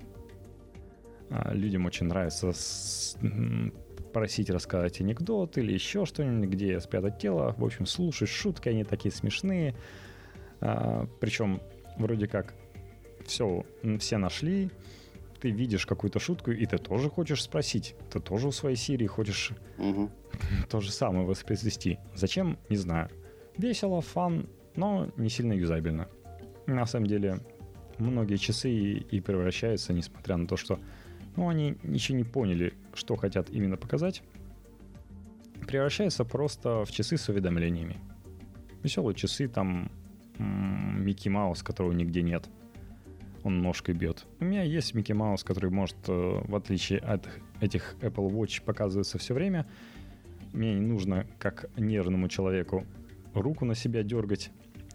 [1.30, 2.52] А, людям очень нравится
[4.12, 7.54] просить рассказать анекдот или еще что-нибудь, где спрятать тело.
[7.58, 9.74] В общем, слушать шутки, они такие смешные.
[10.60, 11.60] А, причем
[11.98, 12.54] вроде как
[13.24, 13.64] все,
[13.98, 14.70] все нашли,
[15.40, 17.94] ты видишь какую-то шутку, и ты тоже хочешь спросить.
[18.10, 20.10] Ты тоже у своей Сирии хочешь Угу.
[20.68, 21.98] то же самое воспроизвести.
[22.14, 22.58] Зачем?
[22.68, 23.08] Не знаю.
[23.56, 26.08] Весело, фан, но не сильно юзабельно.
[26.68, 27.40] На самом деле,
[27.98, 30.78] многие часы и, и превращаются, несмотря на то, что
[31.34, 34.22] ну, они еще не поняли, что хотят именно показать,
[35.66, 37.96] превращаются просто в часы с уведомлениями.
[38.82, 39.90] Веселые часы, там
[40.36, 42.46] Микки Маус, которого нигде нет.
[43.44, 44.26] Он ножкой бьет.
[44.38, 47.26] У меня есть Микки Маус, который может, э, в отличие от
[47.62, 49.66] этих Apple Watch, показываться все время.
[50.52, 52.84] Мне не нужно, как нервному человеку,
[53.32, 54.50] руку на себя дергать,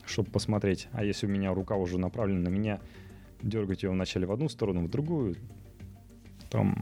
[0.06, 0.88] чтобы посмотреть.
[0.92, 2.80] А если у меня рука уже направлена на меня,
[3.42, 5.36] дергать ее вначале в одну сторону, в другую,
[6.50, 6.76] там,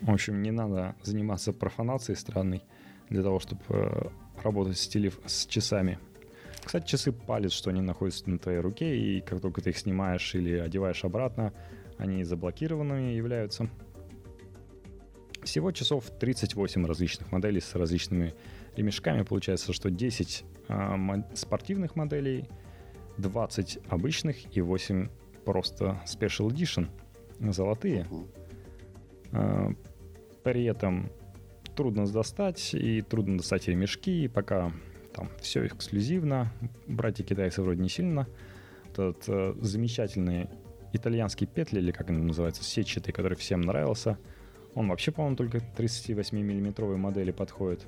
[0.00, 2.62] в общем, не надо заниматься профанацией странной
[3.08, 4.08] для того, чтобы э,
[4.42, 5.98] работать с, телеф- с часами.
[6.62, 10.34] Кстати, часы палец, что они находятся на твоей руке, и как только ты их снимаешь
[10.34, 11.52] или одеваешь обратно,
[11.96, 13.68] они заблокированными являются.
[15.42, 18.34] Всего часов 38 различных моделей с различными
[18.78, 19.22] ремешками.
[19.22, 20.96] Получается, что 10 а,
[21.34, 22.48] спортивных моделей,
[23.18, 25.08] 20 обычных и 8
[25.44, 26.88] просто Special Edition,
[27.52, 28.06] золотые.
[29.32, 29.72] А,
[30.42, 31.10] При этом
[31.76, 34.72] трудно достать, и трудно достать ремешки, и пока
[35.14, 36.52] там все эксклюзивно.
[36.86, 38.26] Братья китайцы вроде не сильно.
[38.86, 40.48] Вот Этот э, замечательный
[40.92, 44.18] итальянский петли, или как он называется, сетчатый, который всем нравился,
[44.74, 47.86] он вообще, по-моему, только 38-миллиметровой модели подходит.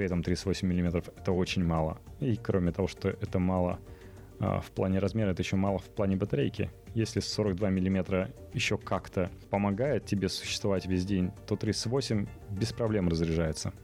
[0.00, 1.98] При этом 38 миллиметров это очень мало.
[2.20, 3.78] И кроме того, что это мало
[4.38, 6.70] а, в плане размера, это еще мало в плане батарейки.
[6.94, 13.74] Если 42 миллиметра еще как-то помогает тебе существовать весь день, то 38 без проблем разряжается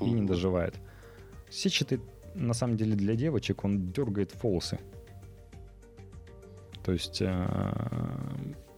[0.00, 0.74] и не доживает.
[1.48, 2.00] Сетчатый,
[2.34, 4.80] на самом деле, для девочек он дергает волосы.
[6.82, 7.46] То есть, э,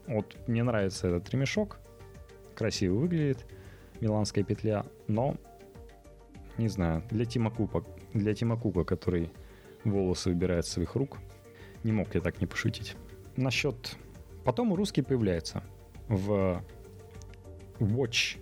[0.08, 1.78] вот мне нравится этот ремешок,
[2.54, 3.46] красиво выглядит,
[4.00, 5.36] миланская петля, но,
[6.56, 7.84] не знаю, для Тима Купа,
[8.14, 9.30] для Тима Кука, который
[9.84, 11.18] волосы убирает с своих рук,
[11.84, 12.96] не мог я так не пошутить.
[13.36, 13.96] Насчет...
[14.44, 15.62] Потом русский появляется
[16.08, 16.62] в
[17.78, 18.38] Watch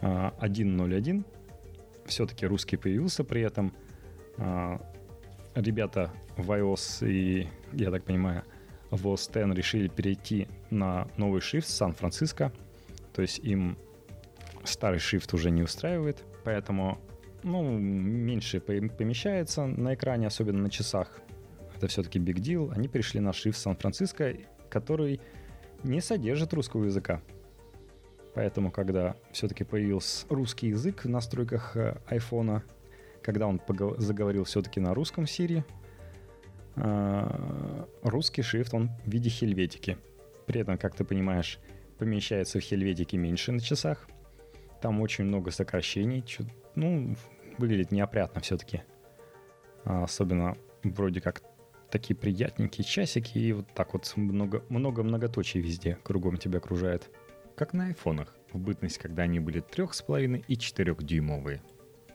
[0.00, 1.24] а, 1.01.
[2.06, 3.72] Все-таки русский появился при этом.
[4.38, 4.80] А,
[5.54, 8.42] Ребята в iOS и, я так понимаю,
[8.90, 12.52] в OS X решили перейти на новый шрифт Сан-Франциско.
[13.12, 13.76] То есть им
[14.64, 16.98] старый шрифт уже не устраивает, поэтому
[17.42, 21.20] ну, меньше пом- помещается на экране, особенно на часах.
[21.76, 22.72] Это все-таки big deal.
[22.72, 24.34] Они перешли на шрифт Сан-Франциско,
[24.70, 25.20] который
[25.82, 27.20] не содержит русского языка.
[28.34, 32.62] Поэтому, когда все-таки появился русский язык в настройках э, айфона,
[33.22, 33.60] когда он
[33.98, 35.64] заговорил все-таки на русском Siri,
[36.76, 39.98] э, русский шрифт, он в виде хельветики.
[40.46, 41.58] При этом, как ты понимаешь,
[41.98, 44.08] помещается в хельветике меньше на часах.
[44.82, 46.20] Там очень много сокращений.
[46.22, 47.14] чё- Ну,
[47.56, 48.82] выглядит неопрятно все-таки.
[49.84, 51.42] особенно вроде как
[51.90, 57.10] такие приятненькие часики, и вот так вот много, много многоточий везде кругом тебя окружает.
[57.56, 61.60] Как на айфонах, в бытность, когда они были 3,5 и 4-дюймовые.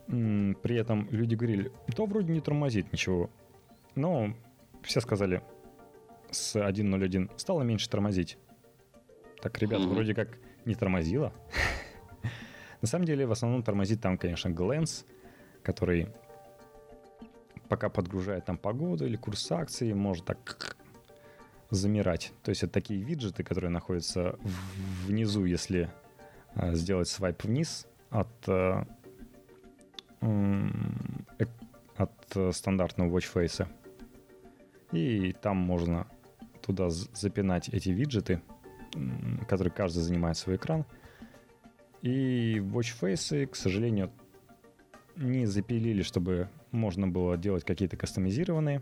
[0.08, 3.30] М, При этом люди говорили, то вроде не тормозит ничего.
[3.96, 4.34] Но
[4.84, 5.42] все сказали,
[6.32, 8.38] с 1.01 стало меньше тормозить.
[9.42, 9.94] Так, ребята, Мгм.
[9.94, 10.30] вроде как
[10.66, 11.34] не тормозило.
[12.82, 15.06] На самом деле, в основном тормозит там, конечно, Glance,
[15.64, 16.10] который
[17.70, 20.78] пока подгружает там погоду или курс акции, может так
[21.70, 22.32] замирать.
[22.44, 24.38] То есть это такие виджеты, которые находятся
[25.06, 25.92] внизу, если
[26.56, 28.86] э, сделать свайп вниз от, э,
[31.98, 33.68] от стандартного watch face.
[34.92, 36.08] И там можно
[36.62, 38.42] туда запинать эти виджеты,
[39.48, 40.86] которые каждый занимает свой экран.
[42.02, 44.12] И watch face, к сожалению,
[45.16, 48.82] не запилили, чтобы можно было делать какие-то кастомизированные.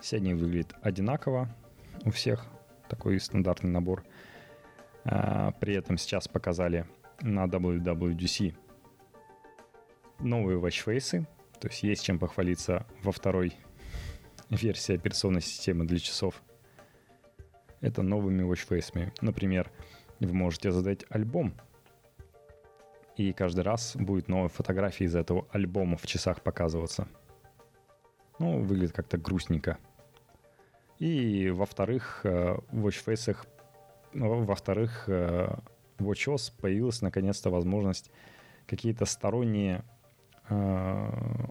[0.00, 1.54] Все они выглядят одинаково
[2.04, 2.46] у всех.
[2.88, 4.04] Такой стандартный набор.
[5.04, 6.86] А, при этом сейчас показали
[7.20, 8.54] на WWDC
[10.20, 11.26] новые watchface.
[11.60, 13.54] То есть есть чем похвалиться во второй
[14.50, 16.42] версии операционной системы для часов.
[17.80, 19.12] Это новыми watchface.
[19.20, 19.70] Например,
[20.20, 21.54] вы можете задать альбом
[23.16, 27.06] и каждый раз будет новая фотография из этого альбома в часах показываться.
[28.38, 29.78] Ну, выглядит как-то грустненько.
[30.98, 33.36] И во-вторых, э, в watchface,
[34.12, 35.54] ну, во-вторых, э,
[35.98, 38.10] в WatchOS появилась наконец-то возможность
[38.66, 39.84] какие-то сторонние,
[40.48, 41.08] э,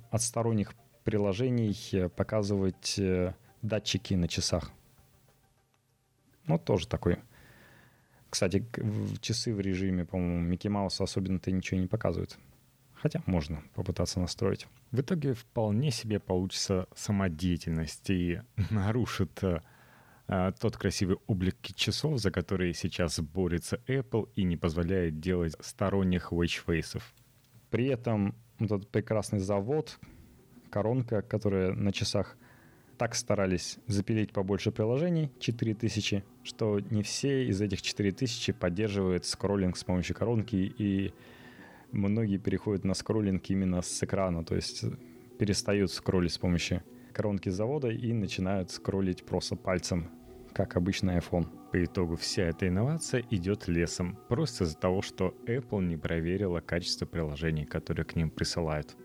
[0.09, 2.99] от сторонних приложений показывать
[3.61, 4.71] датчики на часах.
[6.45, 7.17] Ну, тоже такой
[8.31, 12.37] кстати, в часы в режиме, по-моему, Микки Мауса особенно-то ничего не показывает.
[12.93, 14.67] Хотя можно попытаться настроить.
[14.91, 19.43] В итоге вполне себе получится самодеятельность и нарушит
[20.27, 26.31] а, тот красивый облик часов, за которые сейчас борется Apple и не позволяет делать сторонних
[26.31, 27.03] watchface'ов.
[27.69, 29.99] При этом вот этот прекрасный завод,
[30.69, 32.37] коронка, которая на часах
[33.01, 39.83] так старались запилить побольше приложений, 4000, что не все из этих 4000 поддерживают скроллинг с
[39.83, 41.11] помощью коронки, и
[41.91, 44.85] многие переходят на скроллинг именно с экрана, то есть
[45.39, 50.11] перестают скроллить с помощью коронки завода и начинают скроллить просто пальцем,
[50.53, 51.47] как обычный iPhone.
[51.71, 57.07] По итогу вся эта инновация идет лесом, просто из-за того, что Apple не проверила качество
[57.07, 58.95] приложений, которые к ним присылают.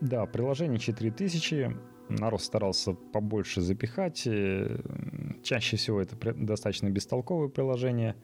[0.00, 1.76] Да, приложение 4000
[2.10, 4.28] народ старался побольше запихать.
[5.42, 8.16] Чаще всего это достаточно бестолковые приложения.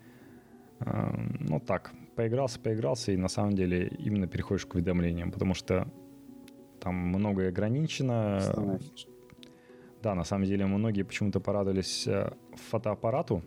[0.79, 5.89] А, ну так, поигрался, поигрался, и на самом деле именно переходишь к уведомлениям, потому что
[6.81, 8.79] там многое ограничено.
[10.03, 12.31] Да, на самом деле многие почему-то порадовались э,
[12.71, 13.43] фотоаппарату,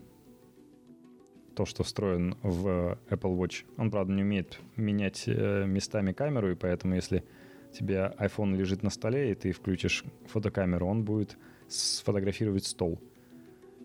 [1.56, 3.66] то, что встроен в Apple Watch.
[3.78, 7.24] Он, правда, не умеет менять э, местами камеру, и поэтому если
[7.72, 13.00] тебе iPhone лежит на столе, и ты включишь фотокамеру, он будет сфотографировать стол.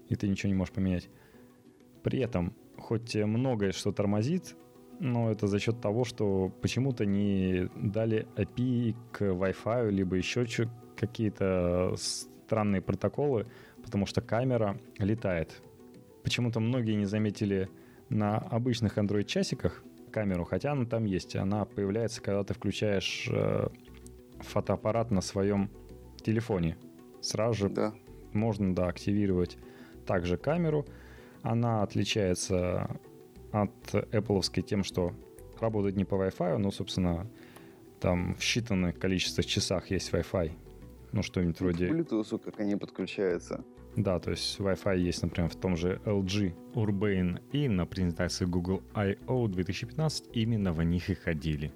[0.08, 1.08] И ты ничего не можешь поменять.
[2.02, 4.56] При этом, хоть многое что тормозит,
[5.00, 10.46] но это за счет того, что почему-то не дали API к Wi-Fi, либо еще
[10.96, 13.46] какие-то странные протоколы,
[13.82, 15.62] потому что камера летает.
[16.22, 17.68] Почему-то многие не заметили
[18.08, 19.83] на обычных Android-часиках,
[20.14, 21.34] камеру, хотя она там есть.
[21.34, 23.66] Она появляется, когда ты включаешь э,
[24.38, 25.70] фотоаппарат на своем
[26.22, 26.76] телефоне.
[27.20, 27.92] Сразу же да.
[28.32, 29.58] можно да, активировать
[30.06, 30.86] также камеру.
[31.42, 32.88] Она отличается
[33.50, 35.12] от Apple тем, что
[35.58, 37.26] работает не по Wi-Fi, но, собственно,
[37.98, 40.52] там в считанное количество часах есть Wi-Fi.
[41.10, 41.88] Ну, что-нибудь вроде...
[41.88, 43.64] Bluetooth, как они подключаются.
[43.96, 48.82] Да, то есть Wi-Fi есть, например, в том же LG Urbane, и на презентации Google
[48.92, 49.46] I.O.
[49.46, 51.72] 2015 именно в них и ходили.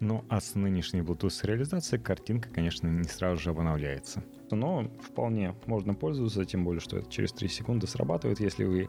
[0.00, 4.22] Ну а с нынешней Bluetooth реализацией картинка, конечно, не сразу же обновляется.
[4.50, 8.40] Но вполне можно пользоваться, тем более, что это через 3 секунды срабатывает.
[8.40, 8.88] Если вы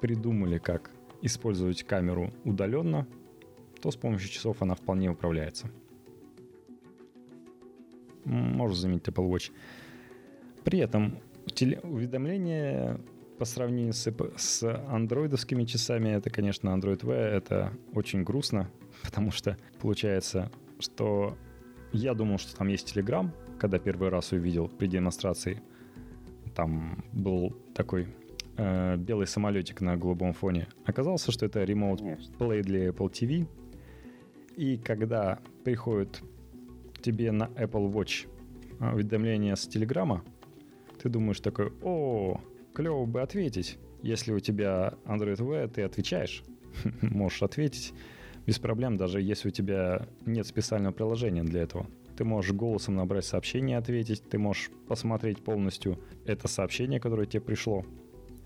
[0.00, 3.08] придумали, как использовать камеру удаленно,
[3.82, 5.68] то с помощью часов она вполне управляется.
[8.24, 9.50] Можно заменить Apple Watch.
[10.62, 11.18] При этом
[11.54, 13.00] теле- уведомления
[13.38, 18.70] по сравнению с, с андроидовскими часами, это, конечно, Android V, это очень грустно,
[19.02, 21.36] потому что получается, что
[21.92, 25.62] я думал, что там есть Telegram, когда первый раз увидел при демонстрации.
[26.54, 28.08] Там был такой
[28.56, 30.68] э, белый самолетик на голубом фоне.
[30.84, 32.34] Оказалось, что это Remote Конечно.
[32.36, 33.46] Play для Apple TV.
[34.56, 36.22] И когда приходит
[37.02, 38.28] тебе на Apple Watch
[38.80, 40.24] уведомление с Телеграма,
[41.04, 42.40] ты думаешь такой, о,
[42.72, 43.76] клево бы ответить.
[44.00, 46.42] Если у тебя Android V, ты отвечаешь.
[47.02, 47.92] Можешь ответить
[48.46, 51.86] без проблем, даже если у тебя нет специального приложения для этого.
[52.16, 57.84] Ты можешь голосом набрать сообщение, ответить, ты можешь посмотреть полностью это сообщение, которое тебе пришло.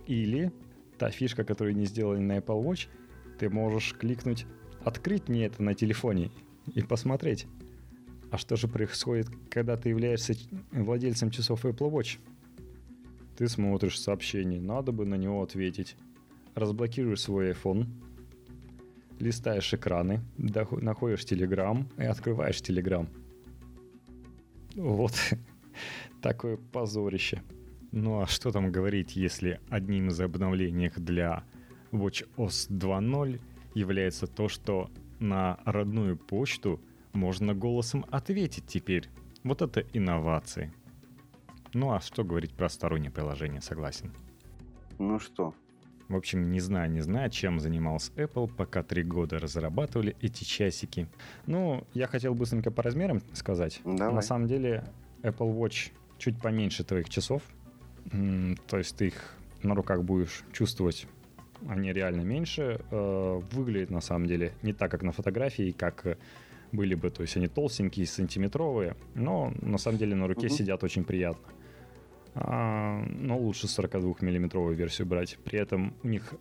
[0.09, 0.51] Или
[0.99, 2.89] та фишка, которую не сделали на Apple Watch,
[3.39, 4.47] ты можешь кликнуть
[4.85, 6.33] «Открыть мне это на телефоне»
[6.75, 7.47] и посмотреть.
[8.33, 10.35] А что же происходит, когда ты являешься
[10.73, 12.19] владельцем часов Apple Watch?
[13.39, 15.95] Ты смотришь сообщение, надо бы на него ответить.
[16.57, 17.87] Разблокируешь свой iPhone,
[19.21, 23.07] листаешь экраны, находишь Telegram и открываешь Telegram.
[24.75, 25.13] Вот
[26.21, 27.41] такое позорище.
[27.93, 31.45] Ну а что там говорить, если одним из обновлений для
[31.93, 33.41] WatchOS 2.0
[33.75, 36.81] является то, что на родную почту
[37.13, 39.09] можно голосом ответить теперь.
[39.45, 40.73] Вот это инновации.
[41.75, 44.13] Ну а что говорить про стороннее приложение, согласен.
[44.99, 45.55] Ну что?
[46.09, 51.07] В общем, не знаю, не знаю, чем занимался Apple, пока три года разрабатывали эти часики.
[51.47, 53.81] Ну, я хотел быстренько по размерам сказать.
[53.85, 54.15] Давай.
[54.15, 54.85] На самом деле,
[55.23, 57.43] Apple Watch чуть поменьше твоих часов.
[58.67, 61.07] То есть ты их на руках будешь чувствовать
[61.67, 62.81] они реально меньше.
[62.91, 66.19] Э, выглядит на самом деле не так, как на фотографии, как
[66.71, 70.55] были бы, то есть они толстенькие, сантиметровые, но на самом деле на руке угу.
[70.55, 71.43] сидят очень приятно.
[72.41, 75.39] А, но лучше 42-миллиметровую версию брать.
[75.45, 76.35] При этом у них...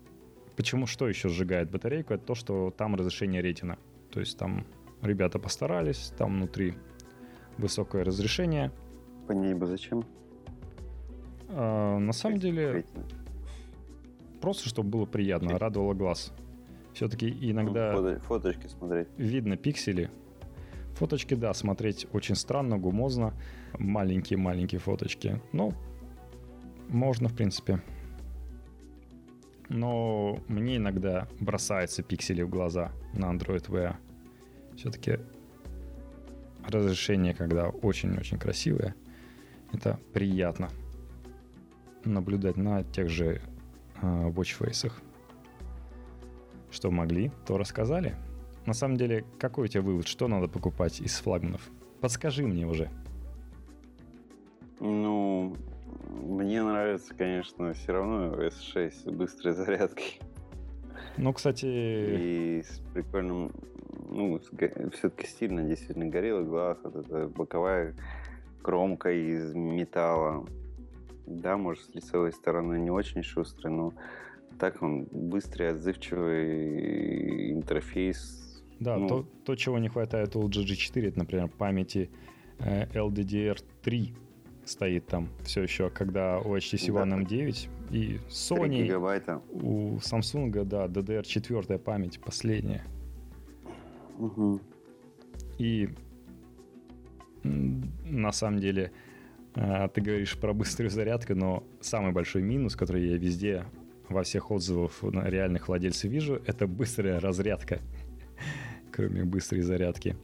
[0.55, 2.13] Почему что еще сжигает батарейку?
[2.13, 3.77] Это то, что там разрешение ретина.
[4.11, 4.65] То есть там
[5.01, 6.75] ребята постарались, там внутри
[7.57, 8.71] высокое разрешение.
[9.27, 10.05] Понять бы зачем?
[11.49, 12.73] А, на самом деле...
[12.73, 13.05] Ретина.
[14.41, 16.31] Просто, чтобы было приятно, радовало глаз.
[16.93, 17.93] Все-таки иногда...
[17.93, 19.07] Ну, фоточки смотреть.
[19.17, 20.11] Видно пиксели.
[20.93, 23.33] Фоточки, да, смотреть очень странно, гумозно.
[23.77, 25.41] Маленькие-маленькие фоточки.
[25.51, 25.73] Ну,
[26.87, 27.81] можно, в принципе.
[29.69, 33.95] Но мне иногда бросаются пиксели в глаза на Android Wear.
[34.75, 35.19] Все-таки
[36.65, 38.95] разрешение, когда очень-очень красивое,
[39.73, 40.69] это приятно
[42.05, 43.41] наблюдать на тех же
[44.01, 44.91] э, watchface
[46.71, 48.15] что могли, то рассказали.
[48.65, 51.61] На самом деле, какой у тебя вывод, что надо покупать из флагманов?
[52.01, 52.89] Подскажи мне уже.
[54.79, 55.55] Ну,
[56.09, 60.19] мне нравится, конечно, все равно S6 с быстрой зарядкой.
[61.17, 61.65] Ну, кстати...
[61.65, 63.51] И с прикольным...
[64.09, 64.39] Ну,
[64.93, 66.77] все-таки стильно действительно горелый глаз.
[66.83, 67.95] Вот эта боковая
[68.61, 70.45] кромка из металла.
[71.25, 73.93] Да, может, с лицевой стороны не очень шустрый, но
[74.59, 78.63] так он быстрый, отзывчивый интерфейс.
[78.79, 82.09] Да, ну, то, то, чего не хватает у GG4, это, например, памяти
[82.59, 84.15] э, LDDR3
[84.67, 89.41] стоит там все еще, когда у HTC One да, M9 и Sony, гигабайта.
[89.51, 92.83] у Samsung, да, DDR4 память последняя.
[94.19, 94.59] Угу.
[95.59, 95.89] И
[97.43, 98.91] на самом деле
[99.55, 103.65] э, ты говоришь про быструю зарядку, но самый большой минус, который я везде
[104.09, 107.79] во всех отзывах реальных владельцев вижу, это быстрая разрядка,
[108.91, 110.15] кроме быстрой зарядки.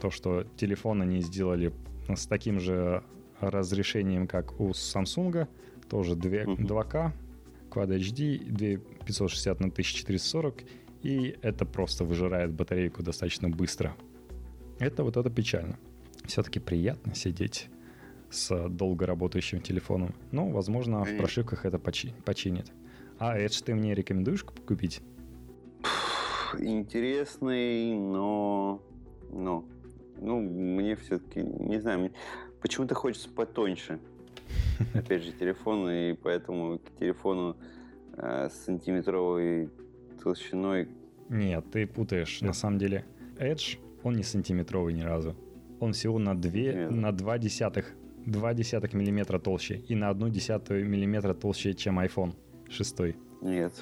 [0.00, 1.72] То, что телефон они сделали
[2.08, 3.02] с таким же
[3.40, 5.46] разрешением, как у Samsung,
[5.88, 7.12] тоже 2, 2К,
[7.70, 10.64] Quad HD, 2560 на 1440,
[11.02, 13.94] и это просто выжирает батарейку достаточно быстро.
[14.78, 15.78] Это вот это печально.
[16.24, 17.68] Все-таки приятно сидеть
[18.30, 20.14] с долго работающим телефоном.
[20.32, 22.70] Но, возможно, в прошивках это почи- починит.
[23.18, 25.00] А Edge ты мне рекомендуешь купить?
[26.58, 28.82] Интересный, но...
[29.30, 29.64] но
[30.20, 32.12] ну, мне все-таки, не знаю,
[32.60, 33.98] почему-то хочется потоньше.
[34.94, 37.56] Опять же, телефон, и поэтому к телефону
[38.16, 39.70] э, с сантиметровой
[40.22, 40.88] толщиной...
[41.28, 42.40] Нет, ты путаешь.
[42.40, 43.04] На самом деле,
[43.38, 45.36] Edge, он не сантиметровый ни разу.
[45.80, 46.90] Он всего на 2, Нет.
[46.90, 47.94] на 2 десятых,
[48.26, 52.34] 2 десятых миллиметра толще и на 1 десятую миллиметра толще, чем iPhone
[52.68, 53.16] шестой?
[53.42, 53.72] Нет.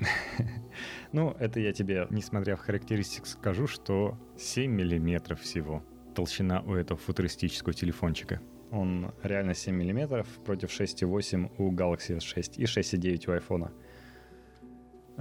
[1.12, 5.82] ну, это я тебе, несмотря в характеристик, скажу, что 7 миллиметров всего
[6.18, 8.40] толщина у этого футуристического телефончика.
[8.72, 13.70] Он реально 7 миллиметров против 6,8 у Galaxy S6 и 6,9 у iPhone.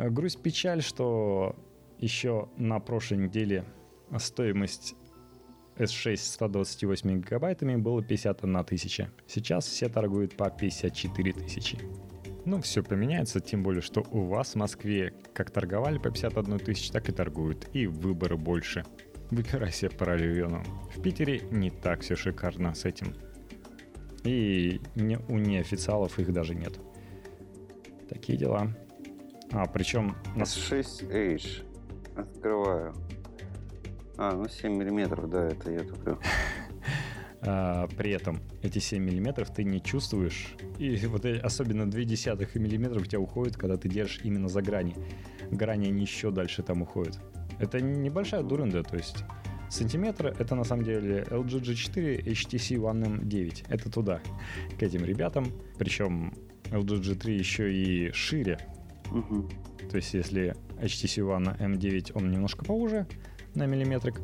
[0.09, 1.55] Грусть печаль, что
[1.99, 3.63] еще на прошлой неделе
[4.17, 4.95] стоимость
[5.75, 9.11] S6 с 128 гигабайтами было 51 тысяча.
[9.27, 11.77] Сейчас все торгуют по 54 тысячи.
[12.45, 16.89] Ну, все поменяется, тем более, что у вас в Москве как торговали по 51 тысяч,
[16.89, 17.67] так и торгуют.
[17.73, 18.83] И выбора больше.
[19.31, 20.63] Выбирай себе по району.
[20.95, 23.13] В Питере не так все шикарно с этим.
[24.23, 26.79] И не, у неофициалов их даже нет.
[28.09, 28.69] Такие дела.
[29.51, 30.15] А, причем...
[30.35, 31.63] S6H.
[32.15, 32.93] Открываю.
[34.17, 36.17] А, ну 7 миллиметров, да, это я только...
[37.39, 40.55] А, при этом эти 7 миллиметров ты не чувствуешь.
[40.79, 44.95] И вот особенно 0,2 миллиметра у тебя уходит, когда ты держишь именно за грани.
[45.51, 47.19] Грани они еще дальше там уходят.
[47.59, 49.23] Это небольшая дурында, то есть
[49.69, 53.65] сантиметра это на самом деле LG G4 HTC One M9.
[53.69, 54.21] Это туда,
[54.77, 55.51] к этим ребятам.
[55.77, 56.33] Причем
[56.65, 58.59] LG G3 еще и шире.
[59.11, 59.49] Угу.
[59.89, 63.07] То есть если HTC One M9 он немножко поуже
[63.55, 64.21] на миллиметрик,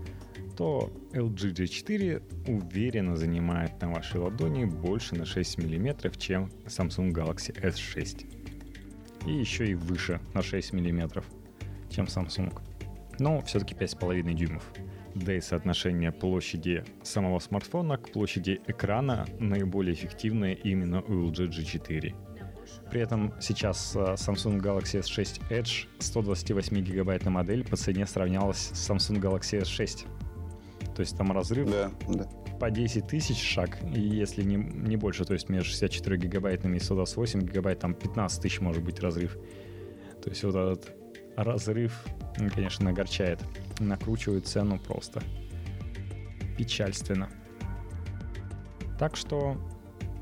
[0.57, 7.53] то LG G4 уверенно занимает на вашей ладони больше на 6 мм, чем Samsung Galaxy
[7.59, 8.25] S6.
[9.25, 11.23] И еще и выше на 6 мм,
[11.89, 12.53] чем Samsung.
[13.19, 14.63] Но все-таки 5,5 дюймов.
[15.15, 22.15] Да и соотношение площади самого смартфона к площади экрана наиболее эффективное именно у LG G4.
[22.89, 28.89] При этом сейчас э, Samsung Galaxy S6 Edge 128 гигабайтная модель по цене сравнялась с
[28.89, 30.07] Samsung Galaxy S6
[30.95, 32.25] то есть там разрыв да, да.
[32.59, 36.79] по 10 тысяч шаг, и если не, не больше, то есть между 64 гигабайтами и
[36.79, 39.37] 128 гигабайт, там 15 тысяч может быть разрыв.
[40.23, 40.95] То есть вот этот
[41.35, 42.03] разрыв,
[42.53, 43.39] конечно, огорчает.
[43.79, 45.21] Накручивает цену просто
[46.57, 47.29] печальственно.
[48.99, 49.57] Так что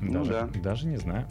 [0.00, 0.60] ну, даже, да.
[0.62, 1.28] даже не знаю.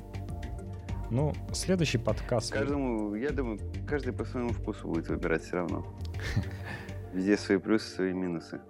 [1.09, 2.53] Ну, следующий подкаст...
[2.53, 5.85] Каждому, я думаю, каждый по своему вкусу будет выбирать все равно.
[7.13, 8.61] Везде свои плюсы, свои минусы.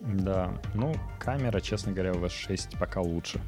[0.00, 3.40] Да, ну, камера, честно говоря, у вас 6 пока лучше.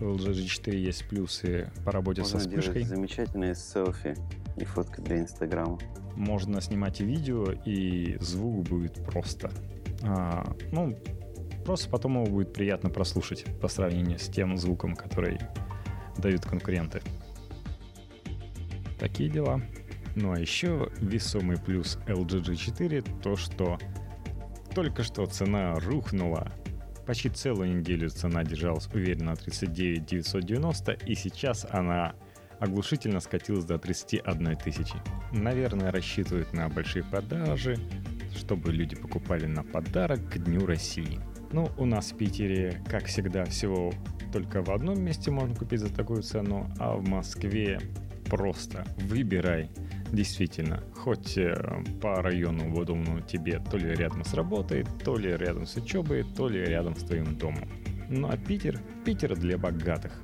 [0.00, 2.84] У LG G4 есть плюсы по работе Можно со вспышкой.
[2.84, 4.14] замечательные селфи
[4.62, 5.78] и фотки для Инстаграма.
[6.16, 9.50] Можно снимать и видео, и звук будет просто.
[10.02, 10.98] А, ну,
[11.64, 15.38] просто потом его будет приятно прослушать по сравнению с тем звуком, который
[16.16, 17.02] дают конкуренты.
[18.98, 19.60] Такие дела.
[20.16, 23.78] Ну а еще весомый плюс LG G4 то, что
[24.74, 26.52] только что цена рухнула.
[27.06, 32.14] Почти целую неделю цена держалась уверенно на 39 990, и сейчас она
[32.60, 34.94] оглушительно скатилась до 31 тысячи.
[35.32, 37.76] Наверное, рассчитывают на большие продажи,
[38.36, 41.20] чтобы люди покупали на подарок к Дню России.
[41.52, 43.92] Ну, у нас в Питере, как всегда, всего
[44.32, 47.80] только в одном месте можно купить за такую цену, а в Москве
[48.28, 49.70] просто выбирай
[50.12, 51.54] действительно, хоть э,
[52.00, 56.48] по району удобному тебе, то ли рядом с работой, то ли рядом с учебой, то
[56.48, 57.68] ли рядом с твоим домом.
[58.08, 60.22] Ну а Питер, Питер для богатых.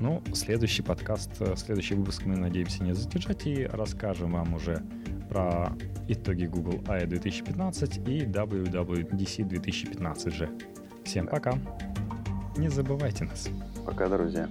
[0.00, 4.82] Ну, следующий подкаст, э, следующий выпуск мы надеемся не задержать и расскажем вам уже
[5.28, 5.72] про
[6.06, 10.50] итоги Google I 2015 и WWDC 2015 же.
[11.04, 11.54] Всем пока.
[12.56, 13.48] Не забывайте нас.
[13.84, 14.48] Пока, друзья.